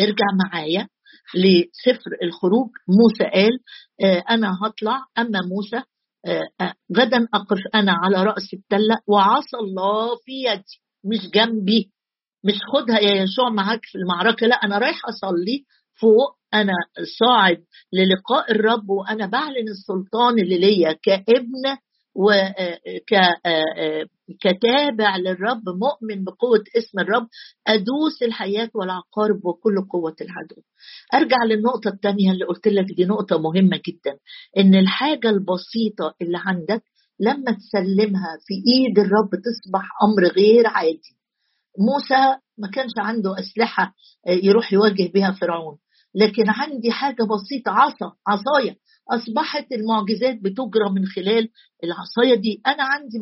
ارجع 0.00 0.24
معايا 0.44 0.88
لسفر 1.34 2.10
الخروج. 2.22 2.68
موسى 2.88 3.24
قال 3.34 3.58
آه، 4.04 4.24
أنا 4.30 4.58
هطلع. 4.62 5.04
أما 5.18 5.38
موسى 5.48 5.82
آه، 6.26 6.48
آه، 6.60 6.74
غدا 6.96 7.28
أقف 7.34 7.58
أنا 7.74 7.92
على 7.92 8.24
رأس 8.24 8.54
التلة 8.54 8.98
وعصى 9.06 9.56
الله 9.56 10.16
في 10.24 10.32
يدي. 10.32 10.80
مش 11.04 11.30
جنبي. 11.30 11.90
مش 12.44 12.54
خدها 12.72 12.98
يا 12.98 13.22
يشوع 13.22 13.50
معاك 13.50 13.80
في 13.82 13.98
المعركة. 13.98 14.46
لا 14.46 14.54
أنا 14.54 14.78
رايح 14.78 15.00
أصلي 15.08 15.64
فوق. 16.00 16.39
أنا 16.54 16.72
صاعد 17.18 17.64
للقاء 17.92 18.52
الرب 18.52 18.90
وأنا 18.90 19.26
بعلن 19.26 19.68
السلطان 19.68 20.38
اللي 20.38 20.58
ليا 20.58 20.92
كابن 20.92 21.76
وكتابع 24.28 25.16
للرب 25.16 25.62
مؤمن 25.68 26.24
بقوة 26.24 26.64
اسم 26.78 26.98
الرب 27.00 27.26
أدوس 27.66 28.22
الحياة 28.22 28.70
والعقارب 28.74 29.44
وكل 29.44 29.74
قوة 29.92 30.16
العدو. 30.20 30.56
أرجع 31.14 31.44
للنقطة 31.44 31.88
الثانية 31.88 32.32
اللي 32.32 32.44
قلت 32.44 32.68
لك 32.68 32.84
دي 32.96 33.04
نقطة 33.04 33.38
مهمة 33.38 33.80
جدا 33.88 34.18
إن 34.58 34.74
الحاجة 34.74 35.30
البسيطة 35.30 36.14
اللي 36.22 36.38
عندك 36.40 36.82
لما 37.20 37.52
تسلمها 37.52 38.38
في 38.46 38.54
إيد 38.54 38.98
الرب 38.98 39.30
تصبح 39.30 39.88
أمر 40.02 40.32
غير 40.36 40.66
عادي. 40.66 41.16
موسى 41.78 42.36
ما 42.58 42.68
كانش 42.74 42.92
عنده 42.98 43.30
أسلحة 43.38 43.94
يروح 44.26 44.72
يواجه 44.72 45.10
بها 45.14 45.30
فرعون. 45.40 45.76
لكن 46.14 46.44
عندي 46.48 46.90
حاجة 46.90 47.22
بسيطة 47.22 47.70
عصا 47.72 48.12
عصاية. 48.28 48.76
أصبحت 49.10 49.72
المعجزات 49.72 50.36
بتجرى 50.42 50.90
من 50.94 51.06
خلال 51.06 51.48
العصاية 51.84 52.34
دي. 52.40 52.60
أنا 52.66 52.82
عندي 52.82 53.18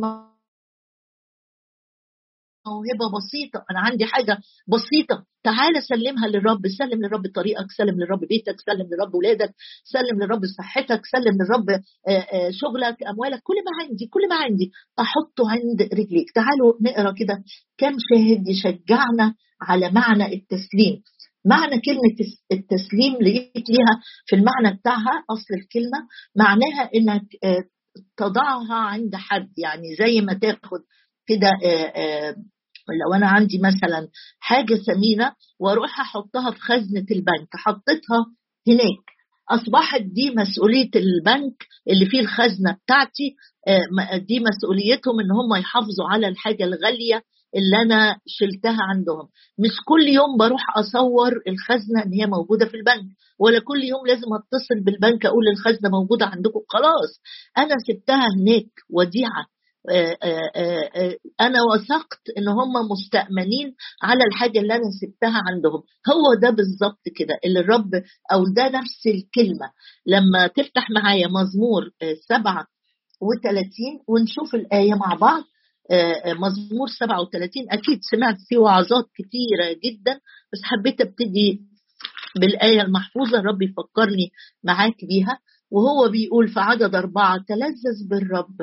موهبة 2.67 3.07
بسيطة. 3.19 3.65
أنا 3.71 3.81
عندي 3.81 4.05
حاجة 4.05 4.39
بسيطة. 4.69 5.25
تعال 5.43 5.83
سلمها 5.83 6.29
للرب. 6.29 6.69
سلم 6.79 7.03
للرب 7.03 7.23
طريقك. 7.35 7.67
سلم 7.77 8.01
للرب 8.01 8.21
بيتك. 8.21 8.61
سلم 8.61 8.87
للرب 8.93 9.15
ولادك. 9.15 9.55
سلم 9.85 10.23
للرب 10.23 10.47
صحتك. 10.59 11.07
سلم 11.07 11.35
للرب 11.43 11.83
شغلك 12.51 13.03
أموالك. 13.03 13.41
كل 13.43 13.55
ما 13.55 13.85
عندي 13.85 14.07
كل 14.07 14.29
ما 14.29 14.37
عندي 14.37 14.71
أحطه 15.01 15.51
عند 15.51 15.83
رجليك. 15.83 16.31
تعالوا 16.35 16.75
نقرأ 16.83 17.13
كده. 17.13 17.45
كم 17.79 17.97
شاهد 18.11 18.49
يشجعنا 18.49 19.35
على 19.63 19.91
معنى 19.91 20.35
التسليم. 20.35 21.03
معنى 21.49 21.81
كلمة 21.81 22.17
التسليم 22.53 23.15
لقيت 23.15 23.69
ليها 23.71 23.95
في 24.27 24.37
المعنى 24.37 24.77
بتاعها 24.77 25.25
أصل 25.31 25.55
الكلمة 25.55 25.99
معناها 26.37 26.91
إنك 26.95 27.23
تضعها 28.17 28.75
عند 28.75 29.17
حد. 29.17 29.49
يعني 29.59 29.97
زي 29.99 30.21
ما 30.21 30.35
تاخد 30.35 30.81
كده 31.27 31.51
لو 33.07 33.15
أنا 33.15 33.29
عندي 33.29 33.59
مثلا 33.59 34.09
حاجة 34.41 34.75
ثمينه 34.75 35.33
وأروح 35.61 36.01
أحطها 36.01 36.51
في 36.51 36.61
خزنة 36.61 37.07
البنك 37.11 37.49
حطيتها 37.55 38.27
هناك. 38.69 39.05
أصبحت 39.51 40.01
دي 40.01 40.31
مسؤولية 40.31 40.91
البنك 40.97 41.67
اللي 41.91 42.07
فيه 42.07 42.21
الخزنة 42.21 42.77
بتاعتي 42.85 43.35
دي 44.29 44.41
مسؤوليتهم 44.41 45.21
إن 45.21 45.31
هم 45.31 45.61
يحافظوا 45.61 46.09
على 46.11 46.29
الحاجة 46.29 46.65
الغالية 46.65 47.23
اللي 47.57 47.77
أنا 47.83 48.17
شلتها 48.27 48.79
عندهم. 48.91 49.29
مش 49.59 49.77
كل 49.85 50.09
يوم 50.09 50.37
بروح 50.39 50.79
أصور 50.79 51.33
الخزنة 51.49 52.03
إن 52.07 52.13
هي 52.13 52.27
موجودة 52.27 52.67
في 52.67 52.77
البنك 52.77 53.07
ولا 53.39 53.59
كل 53.61 53.83
يوم 53.85 54.07
لازم 54.07 54.27
أتصل 54.35 54.85
بالبنك 54.85 55.27
أقول 55.27 55.49
الخزنة 55.49 55.91
موجودة 55.91 56.27
عندكم. 56.27 56.61
خلاص 56.69 57.21
أنا 57.59 57.75
سبتها 57.89 58.27
هناك 58.37 58.71
وديعة. 58.91 59.47
أنا 61.41 61.59
وثقت 61.73 62.21
إن 62.39 62.49
هم 62.49 62.73
مستأمنين 62.91 63.75
على 64.03 64.25
الحاجة 64.25 64.59
اللي 64.59 64.75
أنا 64.75 64.91
سبتها 65.01 65.43
عندهم. 65.47 65.83
هو 66.13 66.35
ده 66.43 66.51
بالظبط 66.51 67.03
كده 67.17 67.39
اللي 67.45 67.61
الرب 67.61 67.91
أو 68.33 68.45
ده 68.57 68.69
نفس 68.69 69.07
الكلمة. 69.07 69.71
لما 70.07 70.47
تفتح 70.47 70.91
معايا 70.91 71.27
مزمور 71.29 71.83
37 72.29 73.69
ونشوف 74.09 74.55
الآية 74.55 74.95
مع 74.95 75.15
بعض 75.15 75.43
مزمور 76.27 76.89
37 76.89 77.71
أكيد 77.71 77.99
سمعت 78.11 78.37
فيه 78.49 78.59
وعظات 78.59 79.05
كثيره 79.15 79.79
جدا 79.85 80.15
بس 80.53 80.61
حبيت 80.65 81.01
أبتدي 81.01 81.61
بالآية 82.41 82.83
المحفوظة. 82.83 83.39
الرب 83.39 83.63
يفكرني 83.63 84.31
معاك 84.65 85.05
بيها 85.05 85.39
وهو 85.71 86.09
بيقول 86.09 86.49
في 86.49 86.61
عدد 86.61 86.95
أربعة 86.95 87.37
تلذذ 87.49 88.09
بالرب. 88.11 88.57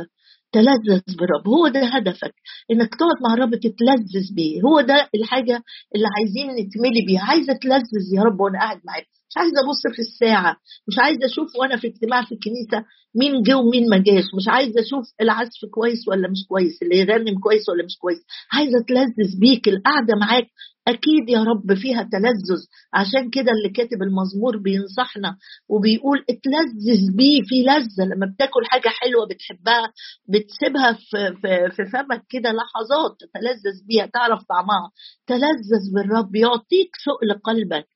تلذذ 0.55 1.01
بالرب. 1.19 1.47
هو 1.47 1.67
ده 1.67 1.81
هدفك 1.95 2.33
إنك 2.71 2.89
تقعد 2.99 3.17
مع 3.27 3.33
الرب 3.33 3.55
تتلذذ 3.55 4.27
بيه. 4.35 4.61
هو 4.61 4.81
ده 4.81 5.09
الحاجة 5.15 5.55
اللي 5.95 6.07
عايزين 6.15 6.47
نتملي 6.51 7.01
بيها. 7.07 7.21
عايزة 7.21 7.53
اتلذذ 7.53 8.05
يا 8.15 8.21
رب 8.21 8.39
وأنا 8.39 8.59
قاعد 8.59 8.79
معاك. 8.87 9.07
مش 9.29 9.35
عايزة 9.37 9.57
أبص 9.65 9.95
في 9.95 10.01
الساعة. 10.01 10.55
مش 10.87 10.95
عايزة 10.99 11.25
أشوف 11.25 11.49
وأنا 11.59 11.77
في 11.77 11.87
اجتماع 11.87 12.25
في 12.25 12.31
الكنيسة 12.35 12.85
مين 13.19 13.43
جه 13.43 13.55
ومين 13.57 13.89
ما 13.89 13.97
جاش. 13.97 14.25
مش 14.37 14.47
عايزة 14.47 14.79
أشوف 14.81 15.05
العزف 15.21 15.61
كويس 15.75 16.07
ولا 16.07 16.27
مش 16.33 16.41
كويس 16.49 16.75
اللي 16.83 16.97
يغنم 16.99 17.39
كويس 17.39 17.69
ولا 17.69 17.83
مش 17.85 17.97
كويس. 17.97 18.21
عايزة 18.51 18.77
اتلذذ 18.83 19.39
بيك. 19.39 19.67
القعدة 19.67 20.13
معاك 20.21 20.47
أكيد 20.87 21.29
يا 21.29 21.43
رب 21.43 21.73
فيها 21.73 22.03
تلذذ. 22.11 22.61
عشان 22.93 23.29
كده 23.29 23.51
اللي 23.51 23.69
كاتب 23.75 24.01
المزمور 24.03 24.57
بينصحنا 24.57 25.37
وبيقول 25.69 26.17
اتلذذ 26.29 27.15
بيه 27.17 27.41
في 27.41 27.55
لذة. 27.63 28.05
لما 28.15 28.25
بتاكل 28.35 28.65
حاجة 28.65 28.89
حلوة 28.89 29.27
بتحبها 29.27 29.93
بتسيبها 30.29 30.93
في, 30.93 31.35
في, 31.41 31.75
في 31.75 31.85
فمك 31.91 32.23
كده 32.29 32.49
لحظات 32.51 33.11
تتلذذ 33.19 33.87
بيها 33.87 34.05
تعرف 34.05 34.43
طعمها. 34.49 34.91
تلذذ 35.27 35.83
بالرب 35.95 36.35
يعطيك 36.35 36.89
سؤل 37.05 37.39
قلبك 37.43 37.87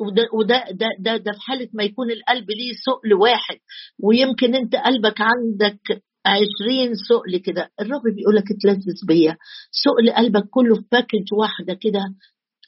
وده 0.00 0.28
وده 0.32 0.64
ده 0.70 0.86
ده, 0.98 1.16
ده 1.16 1.32
في 1.32 1.40
حالة 1.40 1.68
ما 1.72 1.82
يكون 1.84 2.10
القلب 2.10 2.50
ليه 2.50 2.72
سؤل 2.84 3.14
واحد 3.14 3.56
ويمكن 4.02 4.54
أنت 4.54 4.76
قلبك 4.76 5.14
عندك 5.20 6.02
عشرين 6.26 6.94
سؤل 7.08 7.36
كده. 7.36 7.70
الرب 7.80 8.02
بيقول 8.16 8.36
لك 8.36 8.44
اتلذذ 8.50 9.06
بيا. 9.06 9.36
سؤل 9.70 10.10
قلبك 10.16 10.48
كله 10.50 10.74
في 10.74 10.84
باكج 10.92 11.34
واحدة 11.38 11.74
كده. 11.74 12.00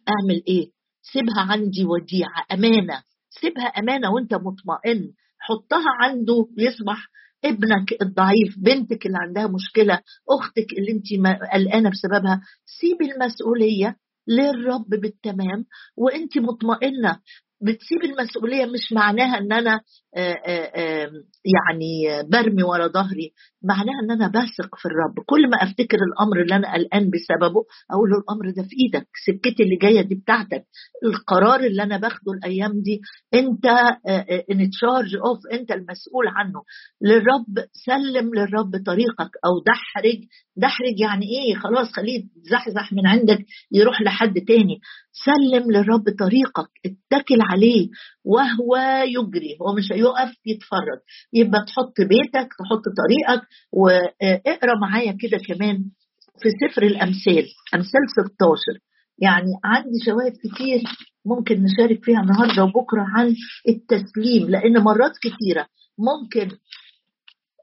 أعمل 0.08 0.42
إيه؟ 0.48 0.70
سيبها 1.02 1.40
عندي 1.52 1.84
وديعة. 1.84 2.44
أمانة. 2.52 3.02
سيبها 3.40 3.64
أمانة 3.66 4.12
وأنت 4.12 4.34
مطمئن. 4.34 5.12
حطها 5.38 5.90
عنده 6.02 6.46
يصبح 6.58 7.08
ابنك 7.44 8.02
الضعيف 8.02 8.58
بنتك 8.58 9.06
اللي 9.06 9.18
عندها 9.26 9.46
مشكلة 9.46 10.00
أختك 10.30 10.66
اللي 10.78 10.92
أنت 10.92 11.06
قلقانة 11.52 11.90
بسببها. 11.90 12.40
سيبي 12.80 13.12
المسؤولية 13.12 13.96
للرب 14.28 14.88
بالتمام. 14.88 15.64
وأنت 15.96 16.38
مطمئنة. 16.38 17.18
بتسيب 17.62 18.04
المسؤولية 18.04 18.66
مش 18.66 18.92
معناها 18.92 19.38
إن 19.38 19.52
أنا 19.52 19.80
آه، 20.16 20.32
آه، 20.46 20.72
آه، 20.76 21.10
يعني 21.44 22.22
برمي 22.28 22.62
ورا 22.62 22.86
ظهري 22.86 23.32
معناها 23.64 24.00
إن 24.04 24.10
أنا 24.10 24.28
بثق 24.28 24.76
في 24.76 24.86
الرب. 24.86 25.24
كل 25.26 25.50
ما 25.50 25.56
أفتكر 25.62 25.96
الأمر 25.96 26.42
اللي 26.42 26.56
أنا 26.56 26.72
قلقان 26.74 27.10
بسببه 27.10 27.62
أقول 27.90 28.10
له 28.10 28.18
الأمر 28.18 28.50
ده 28.56 28.62
في 28.62 28.76
إيدك 28.82 29.08
سكتي 29.26 29.62
اللي 29.62 29.76
جاية 29.76 30.00
دي 30.00 30.14
بتاعتك. 30.14 30.64
القرار 31.04 31.60
اللي 31.60 31.82
أنا 31.82 31.96
باخده 31.96 32.32
الأيام 32.32 32.72
دي 32.82 33.00
أنت 33.34 33.66
in 34.50 34.70
charge 34.70 35.16
of 35.16 35.38
أنت 35.52 35.70
المسؤول 35.72 36.28
عنه. 36.28 36.62
للرب 37.02 37.66
سلم 37.86 38.34
للرب 38.34 38.70
طريقك 38.86 39.30
أو 39.46 39.62
دحرج. 39.66 40.18
دحرج 40.56 41.00
يعني 41.00 41.26
إيه؟ 41.26 41.54
خلاص 41.56 41.92
خليه 41.92 42.24
زحزح 42.50 42.92
من 42.92 43.06
عندك 43.06 43.38
يروح 43.72 44.00
لحد 44.02 44.34
تاني. 44.48 44.80
سلم 45.12 45.70
للرب 45.70 46.04
طريقك 46.18 46.68
اتكل 46.86 47.38
عليه 47.40 47.88
وهو 48.24 48.76
يجري. 49.06 49.56
هو 49.62 49.74
مش 49.74 49.92
هيقف 49.92 50.32
يتفرج. 50.46 51.00
يبقى 51.32 51.60
تحط 51.66 51.94
بيتك 52.00 52.48
تحط 52.58 52.82
طريقك 53.00 53.46
واقرأ 53.72 54.78
معايا 54.80 55.16
كده 55.20 55.38
كمان 55.48 55.76
في 56.42 56.48
سفر 56.50 56.82
الأمثال 56.82 57.44
أمثال 57.74 58.00
16 58.36 58.58
يعني 59.18 59.50
عندي 59.64 59.98
شواهد 60.04 60.32
كتير 60.32 60.80
ممكن 61.26 61.62
نشارك 61.62 62.04
فيها 62.04 62.20
النهارده 62.20 62.64
وبكرة 62.64 63.04
عن 63.16 63.34
التسليم 63.68 64.50
لأن 64.50 64.78
مرات 64.78 65.12
كتيرة 65.22 65.66
ممكن 65.98 66.56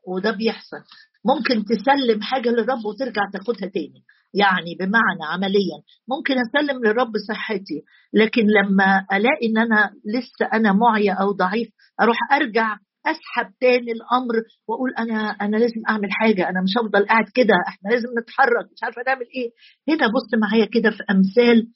وده 0.07 0.31
بيحصل 0.31 0.77
ممكن 1.25 1.65
تسلم 1.65 2.21
حاجة 2.21 2.49
للرب 2.49 2.85
وترجع 2.85 3.21
تاخدها 3.33 3.69
تاني. 3.69 4.03
يعني 4.33 4.75
بمعنى 4.79 5.23
عمليا 5.33 5.77
ممكن 6.07 6.33
أسلم 6.33 6.77
للرب 6.85 7.11
صحتي 7.27 7.81
لكن 8.13 8.41
لما 8.47 9.05
ألاقي 9.13 9.47
إن 9.49 9.57
أنا 9.57 9.91
لسه 10.05 10.45
أنا 10.53 10.73
معيا 10.73 11.13
أو 11.13 11.31
ضعيف 11.31 11.69
أروح 12.01 12.17
أرجع 12.33 12.77
أسحب 13.05 13.53
تاني 13.61 13.91
الأمر 13.91 14.35
وأقول 14.67 14.93
أنا 14.99 15.29
أنا 15.29 15.57
لازم 15.57 15.81
أعمل 15.89 16.09
حاجة 16.11 16.49
أنا 16.49 16.61
مش 16.63 16.77
هفضل 16.77 17.05
قاعد 17.07 17.25
كده 17.35 17.53
إحنا 17.67 17.89
لازم 17.89 18.07
نتحرك 18.21 18.65
مش 18.73 18.83
عارفة 18.83 19.01
نعمل 19.07 19.25
إيه. 19.35 19.51
هنا 19.89 20.07
بص 20.07 20.29
معايا 20.41 20.65
كده 20.65 20.89
في 20.91 21.03
أمثال 21.11 21.67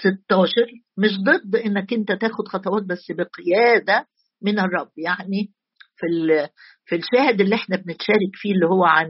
16 0.00 0.50
مش 0.98 1.10
ضد 1.26 1.56
إنك 1.56 1.92
أنت 1.92 2.12
تاخد 2.12 2.48
خطوات 2.48 2.82
بس 2.82 3.06
بقيادة 3.10 4.06
من 4.42 4.58
الرب. 4.58 4.90
يعني 4.96 5.52
في 5.96 6.06
في 6.84 6.96
الشاهد 6.96 7.40
اللي 7.40 7.54
إحنا 7.54 7.76
بنتشارك 7.76 8.32
فيه 8.34 8.52
اللي 8.52 8.66
هو 8.66 8.84
عن 8.84 9.08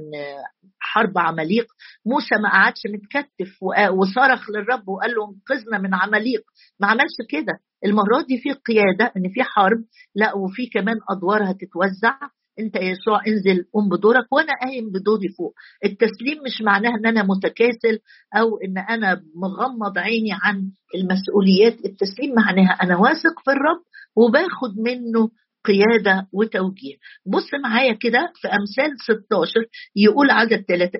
حرب 0.80 1.18
عماليق 1.18 1.66
موسى 2.06 2.34
ما 2.42 2.48
قعدش 2.50 2.80
متكتف 2.94 3.62
وصرخ 3.92 4.50
للرب 4.50 4.88
وقال 4.88 5.10
له 5.10 5.24
انقذنا 5.28 5.78
من 5.78 5.94
عماليق. 5.94 6.42
ما 6.80 6.86
عملش 6.88 7.16
كده. 7.30 7.52
المرة 7.84 8.22
دي 8.28 8.38
في 8.38 8.52
قيادة 8.52 9.12
إن 9.16 9.28
في 9.34 9.42
حرب 9.42 9.84
لا 10.14 10.34
وفي 10.34 10.66
كمان 10.66 10.96
أدوار 11.10 11.50
هتتوزع. 11.50 12.18
أنت 12.58 12.76
يا 12.76 12.82
يسوع 12.82 13.20
انزل 13.26 13.64
قوم 13.74 13.88
بدورك 13.88 14.32
وأنا 14.32 14.52
قايم 14.62 14.90
بدوري 14.92 15.28
فوق. 15.28 15.54
التسليم 15.84 16.38
مش 16.46 16.62
معناها 16.62 16.94
إن 16.98 17.06
أنا 17.06 17.22
متكاسل 17.22 17.98
أو 18.36 18.56
إن 18.56 18.78
أنا 18.78 19.22
مغمض 19.36 19.98
عيني 19.98 20.30
عن 20.32 20.70
المسؤوليات. 20.94 21.84
التسليم 21.84 22.34
معناها 22.34 22.78
أنا 22.82 22.96
واثق 22.96 23.40
في 23.44 23.50
الرب 23.50 23.82
وباخد 24.16 24.78
منه 24.78 25.30
قيادة 25.64 26.28
وتوجيه. 26.32 26.96
بص 27.26 27.48
معايا 27.62 27.92
كده 28.00 28.32
في 28.34 28.48
أمثال 28.48 28.96
16 29.02 29.50
يقول 29.96 30.30
عدد 30.30 30.64
ثلاثة 30.68 30.98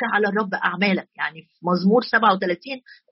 القي 0.00 0.14
على 0.16 0.28
الرب 0.28 0.54
اعمالك 0.54 1.08
يعني 1.16 1.42
في 1.42 1.58
مزمور 1.62 2.02
37 2.02 2.60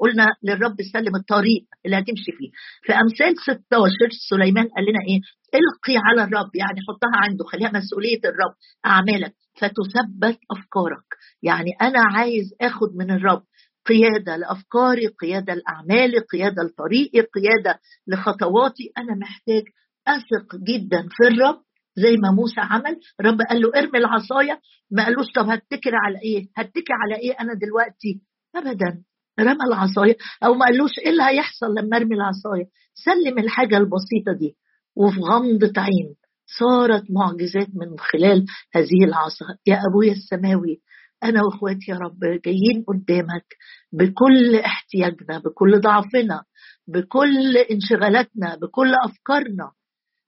قلنا 0.01 0.27
للرب 0.43 0.77
سلم 0.93 1.17
الطريق 1.17 1.65
اللي 1.85 1.97
هتمشي 1.97 2.33
فيه. 2.39 2.51
في 2.83 2.93
أمثال 2.93 3.35
16 3.43 4.11
سليمان 4.31 4.69
قال 4.69 4.85
لنا 4.85 5.01
إيه؟ 5.09 5.21
إلقي 5.55 6.01
على 6.05 6.23
الرب 6.25 6.51
يعني 6.57 6.81
حطها 6.89 7.17
عنده 7.25 7.45
خليها 7.45 7.71
مسؤولية 7.71 8.21
الرب 8.25 8.55
اعمالك 8.87 9.35
فتثبت 9.61 10.39
أفكارك. 10.51 11.09
يعني 11.43 11.71
أنا 11.83 12.01
عايز 12.15 12.55
آخد 12.61 12.97
من 12.97 13.11
الرب 13.11 13.43
قيادة 13.87 14.37
لأفكاري 14.37 15.07
قيادة 15.07 15.55
لأعمالي 15.55 16.19
قيادة 16.19 16.63
لطريقي 16.63 17.21
قيادة 17.21 17.81
لخطواتي. 18.07 18.93
أنا 18.99 19.15
محتاج 19.15 19.63
أثق 20.07 20.57
جدا 20.57 21.09
في 21.11 21.29
الرب. 21.29 21.61
زي 22.03 22.17
ما 22.17 22.31
موسى 22.31 22.61
عمل. 22.61 23.01
الرب 23.21 23.39
قال 23.43 23.61
له 23.63 23.69
ارمي 23.77 23.99
العصاية. 23.99 24.61
ما 24.91 25.05
قالوش 25.05 25.27
طب 25.35 25.49
هتكل 25.49 25.95
على 26.05 26.19
إيه؟ 26.25 26.47
هتكل 26.57 26.93
على 27.03 27.17
إيه 27.23 27.33
أنا 27.41 27.55
دلوقتي؟ 27.55 28.21
ابدا. 28.57 29.03
رمى 29.41 29.65
العصاية. 29.69 30.17
أو 30.45 30.55
ما 30.55 30.65
قالوش 30.67 30.99
إيه 30.99 31.11
اللي 31.11 31.23
هيحصل 31.23 31.67
لما 31.79 31.97
أرمي 31.97 32.15
العصاية؟ 32.15 32.65
سلم 32.95 33.39
الحاجة 33.39 33.77
البسيطة 33.77 34.33
دي 34.39 34.57
وفي 34.97 35.21
غمضة 35.21 35.73
عين 35.81 36.15
صارت 36.59 37.05
معجزات 37.11 37.69
من 37.75 37.99
خلال 37.99 38.45
هذه 38.75 39.05
العصا 39.05 39.47
يا 39.67 39.81
أبويا 39.91 40.13
السماوي 40.13 40.81
أنا 41.25 41.43
وإخواتي 41.45 41.91
يا 41.91 41.97
رب 41.97 42.19
جايين 42.45 42.85
قدامك 42.89 43.47
بكل 43.93 44.57
احتياجنا 44.57 45.39
بكل 45.39 45.81
ضعفنا 45.81 46.43
بكل 46.89 47.57
انشغالاتنا 47.57 48.57
بكل 48.63 48.95
أفكارنا. 49.05 49.71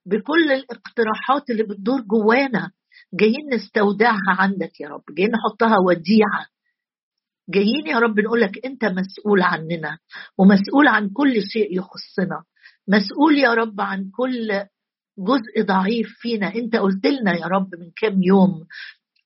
بكل 0.05 0.51
الاقتراحات 0.51 1.49
اللي 1.49 1.63
بتدور 1.63 2.01
جوانا 2.01 2.71
جايين 3.13 3.53
نستودعها 3.53 4.35
عندك 4.39 4.81
يا 4.81 4.89
رب 4.89 5.03
جايين 5.17 5.31
نحطها 5.31 5.75
وديعة. 5.87 6.45
جايين 7.49 7.87
يا 7.87 7.99
رب 7.99 8.19
نقول 8.19 8.41
لك 8.41 8.65
أنت 8.65 8.85
مسؤول 8.85 9.41
عننا 9.41 9.97
ومسؤول 10.37 10.87
عن 10.87 11.09
كل 11.09 11.41
شيء 11.53 11.77
يخصنا. 11.77 12.43
مسؤول 12.87 13.37
يا 13.37 13.53
رب 13.53 13.81
عن 13.81 14.09
كل 14.11 14.47
جزء 15.19 15.65
ضعيف 15.65 16.07
فينا. 16.19 16.55
أنت 16.55 16.75
قلت 16.75 17.05
لنا 17.05 17.33
يا 17.33 17.45
رب 17.45 17.69
من 17.79 17.91
كام 17.95 18.23
يوم 18.23 18.65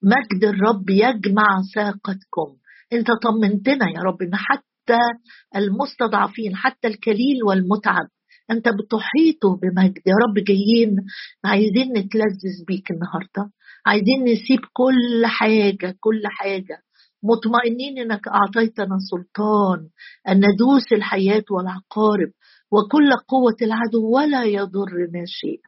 مجد 0.03 0.43
الرب 0.43 0.89
يجمع 0.89 1.61
ساقتكم. 1.75 2.57
أنت 2.93 3.07
طمنتنا 3.23 3.85
يا 3.95 4.01
رب 4.01 4.21
إن 4.21 4.35
حتى 4.35 4.99
المستضعفين 5.55 6.55
حتى 6.55 6.87
الكليل 6.87 7.43
والمتعب 7.47 8.07
أنت 8.51 8.65
بتحيطه 8.69 9.55
بمجد 9.61 9.97
يا 10.05 10.13
رب 10.27 10.43
جايين 10.43 10.95
عايزين 11.45 11.91
نتلذذ 11.97 12.65
بيك 12.67 12.91
النهارده 12.91 13.51
عايزين 13.85 14.23
نسيب 14.23 14.59
كل 14.73 15.25
حاجة 15.25 15.95
كل 15.99 16.21
حاجة. 16.25 16.81
مطمئنين 17.23 17.97
إنك 17.99 18.27
أعطيتنا 18.27 18.97
سلطان 19.11 19.87
أن 20.27 20.37
ندوس 20.37 20.93
الحياة 20.93 21.43
والعقارب 21.51 22.31
وكل 22.71 23.09
قوة 23.27 23.55
العدو 23.61 24.09
ولا 24.15 24.43
يضرنا 24.43 25.23
شيء. 25.25 25.59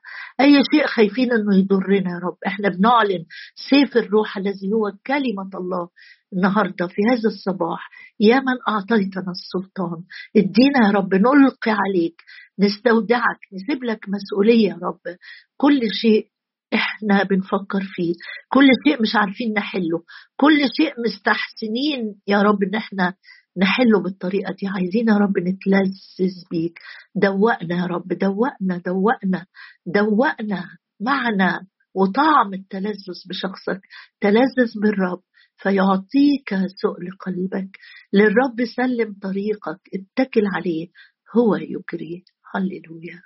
أي 0.41 0.61
شيء 0.71 0.85
خايفين 0.87 1.31
أنه 1.31 1.55
يضرنا 1.57 2.11
يا 2.11 2.19
رب. 2.23 2.37
إحنا 2.47 2.69
بنعلن 2.69 3.25
سيف 3.69 3.97
الروح 3.97 4.37
الذي 4.37 4.73
هو 4.73 4.91
كلمة 5.07 5.49
الله 5.55 5.89
النهارده 6.33 6.87
في 6.87 7.01
هذا 7.11 7.29
الصباح. 7.29 7.89
يا 8.19 8.39
من 8.39 8.57
أعطيتنا 8.69 9.31
السلطان. 9.31 10.03
ادينا 10.37 10.87
يا 10.87 10.91
رب 10.91 11.13
نلقي 11.15 11.71
عليك. 11.71 12.21
نستودعك 12.59 13.39
نسيب 13.53 13.83
لك 13.83 13.99
مسؤولية 14.09 14.69
يا 14.69 14.79
رب. 14.83 15.17
كل 15.57 15.79
شيء 16.01 16.27
إحنا 16.73 17.23
بنفكر 17.23 17.81
فيه 17.83 18.13
كل 18.49 18.67
شيء 18.87 19.01
مش 19.01 19.15
عارفين 19.15 19.53
نحله 19.53 20.03
كل 20.35 20.59
شيء 20.77 20.93
مستحسنين 21.05 22.21
يا 22.27 22.41
رب 22.41 22.63
إن 22.63 22.75
إحنا 22.75 23.13
نحله 23.57 23.99
بالطريقة 24.03 24.55
دي. 24.61 24.67
عايزين 24.67 25.07
يا 25.07 25.17
رب 25.17 25.37
نتلذذ 25.37 26.35
بيك. 26.51 26.79
دوقنا 27.15 27.75
يا 27.77 27.85
رب 27.85 28.07
دوقنا 28.07 28.77
دوقنا 28.85 29.45
دوقنا 29.85 30.63
معنا 31.01 31.67
وطعم 31.95 32.53
التلذذ 32.53 33.19
بشخصك. 33.29 33.81
تلذذ 34.21 34.71
بالرب 34.81 35.21
فيعطيك 35.57 36.49
سؤل 36.81 37.09
قلبك. 37.25 37.77
للرب 38.13 38.65
سلم 38.75 39.15
طريقك 39.21 39.79
اتكل 39.93 40.43
عليه 40.55 40.87
هو 41.35 41.55
يجري. 41.55 42.23
هللويا 42.55 43.21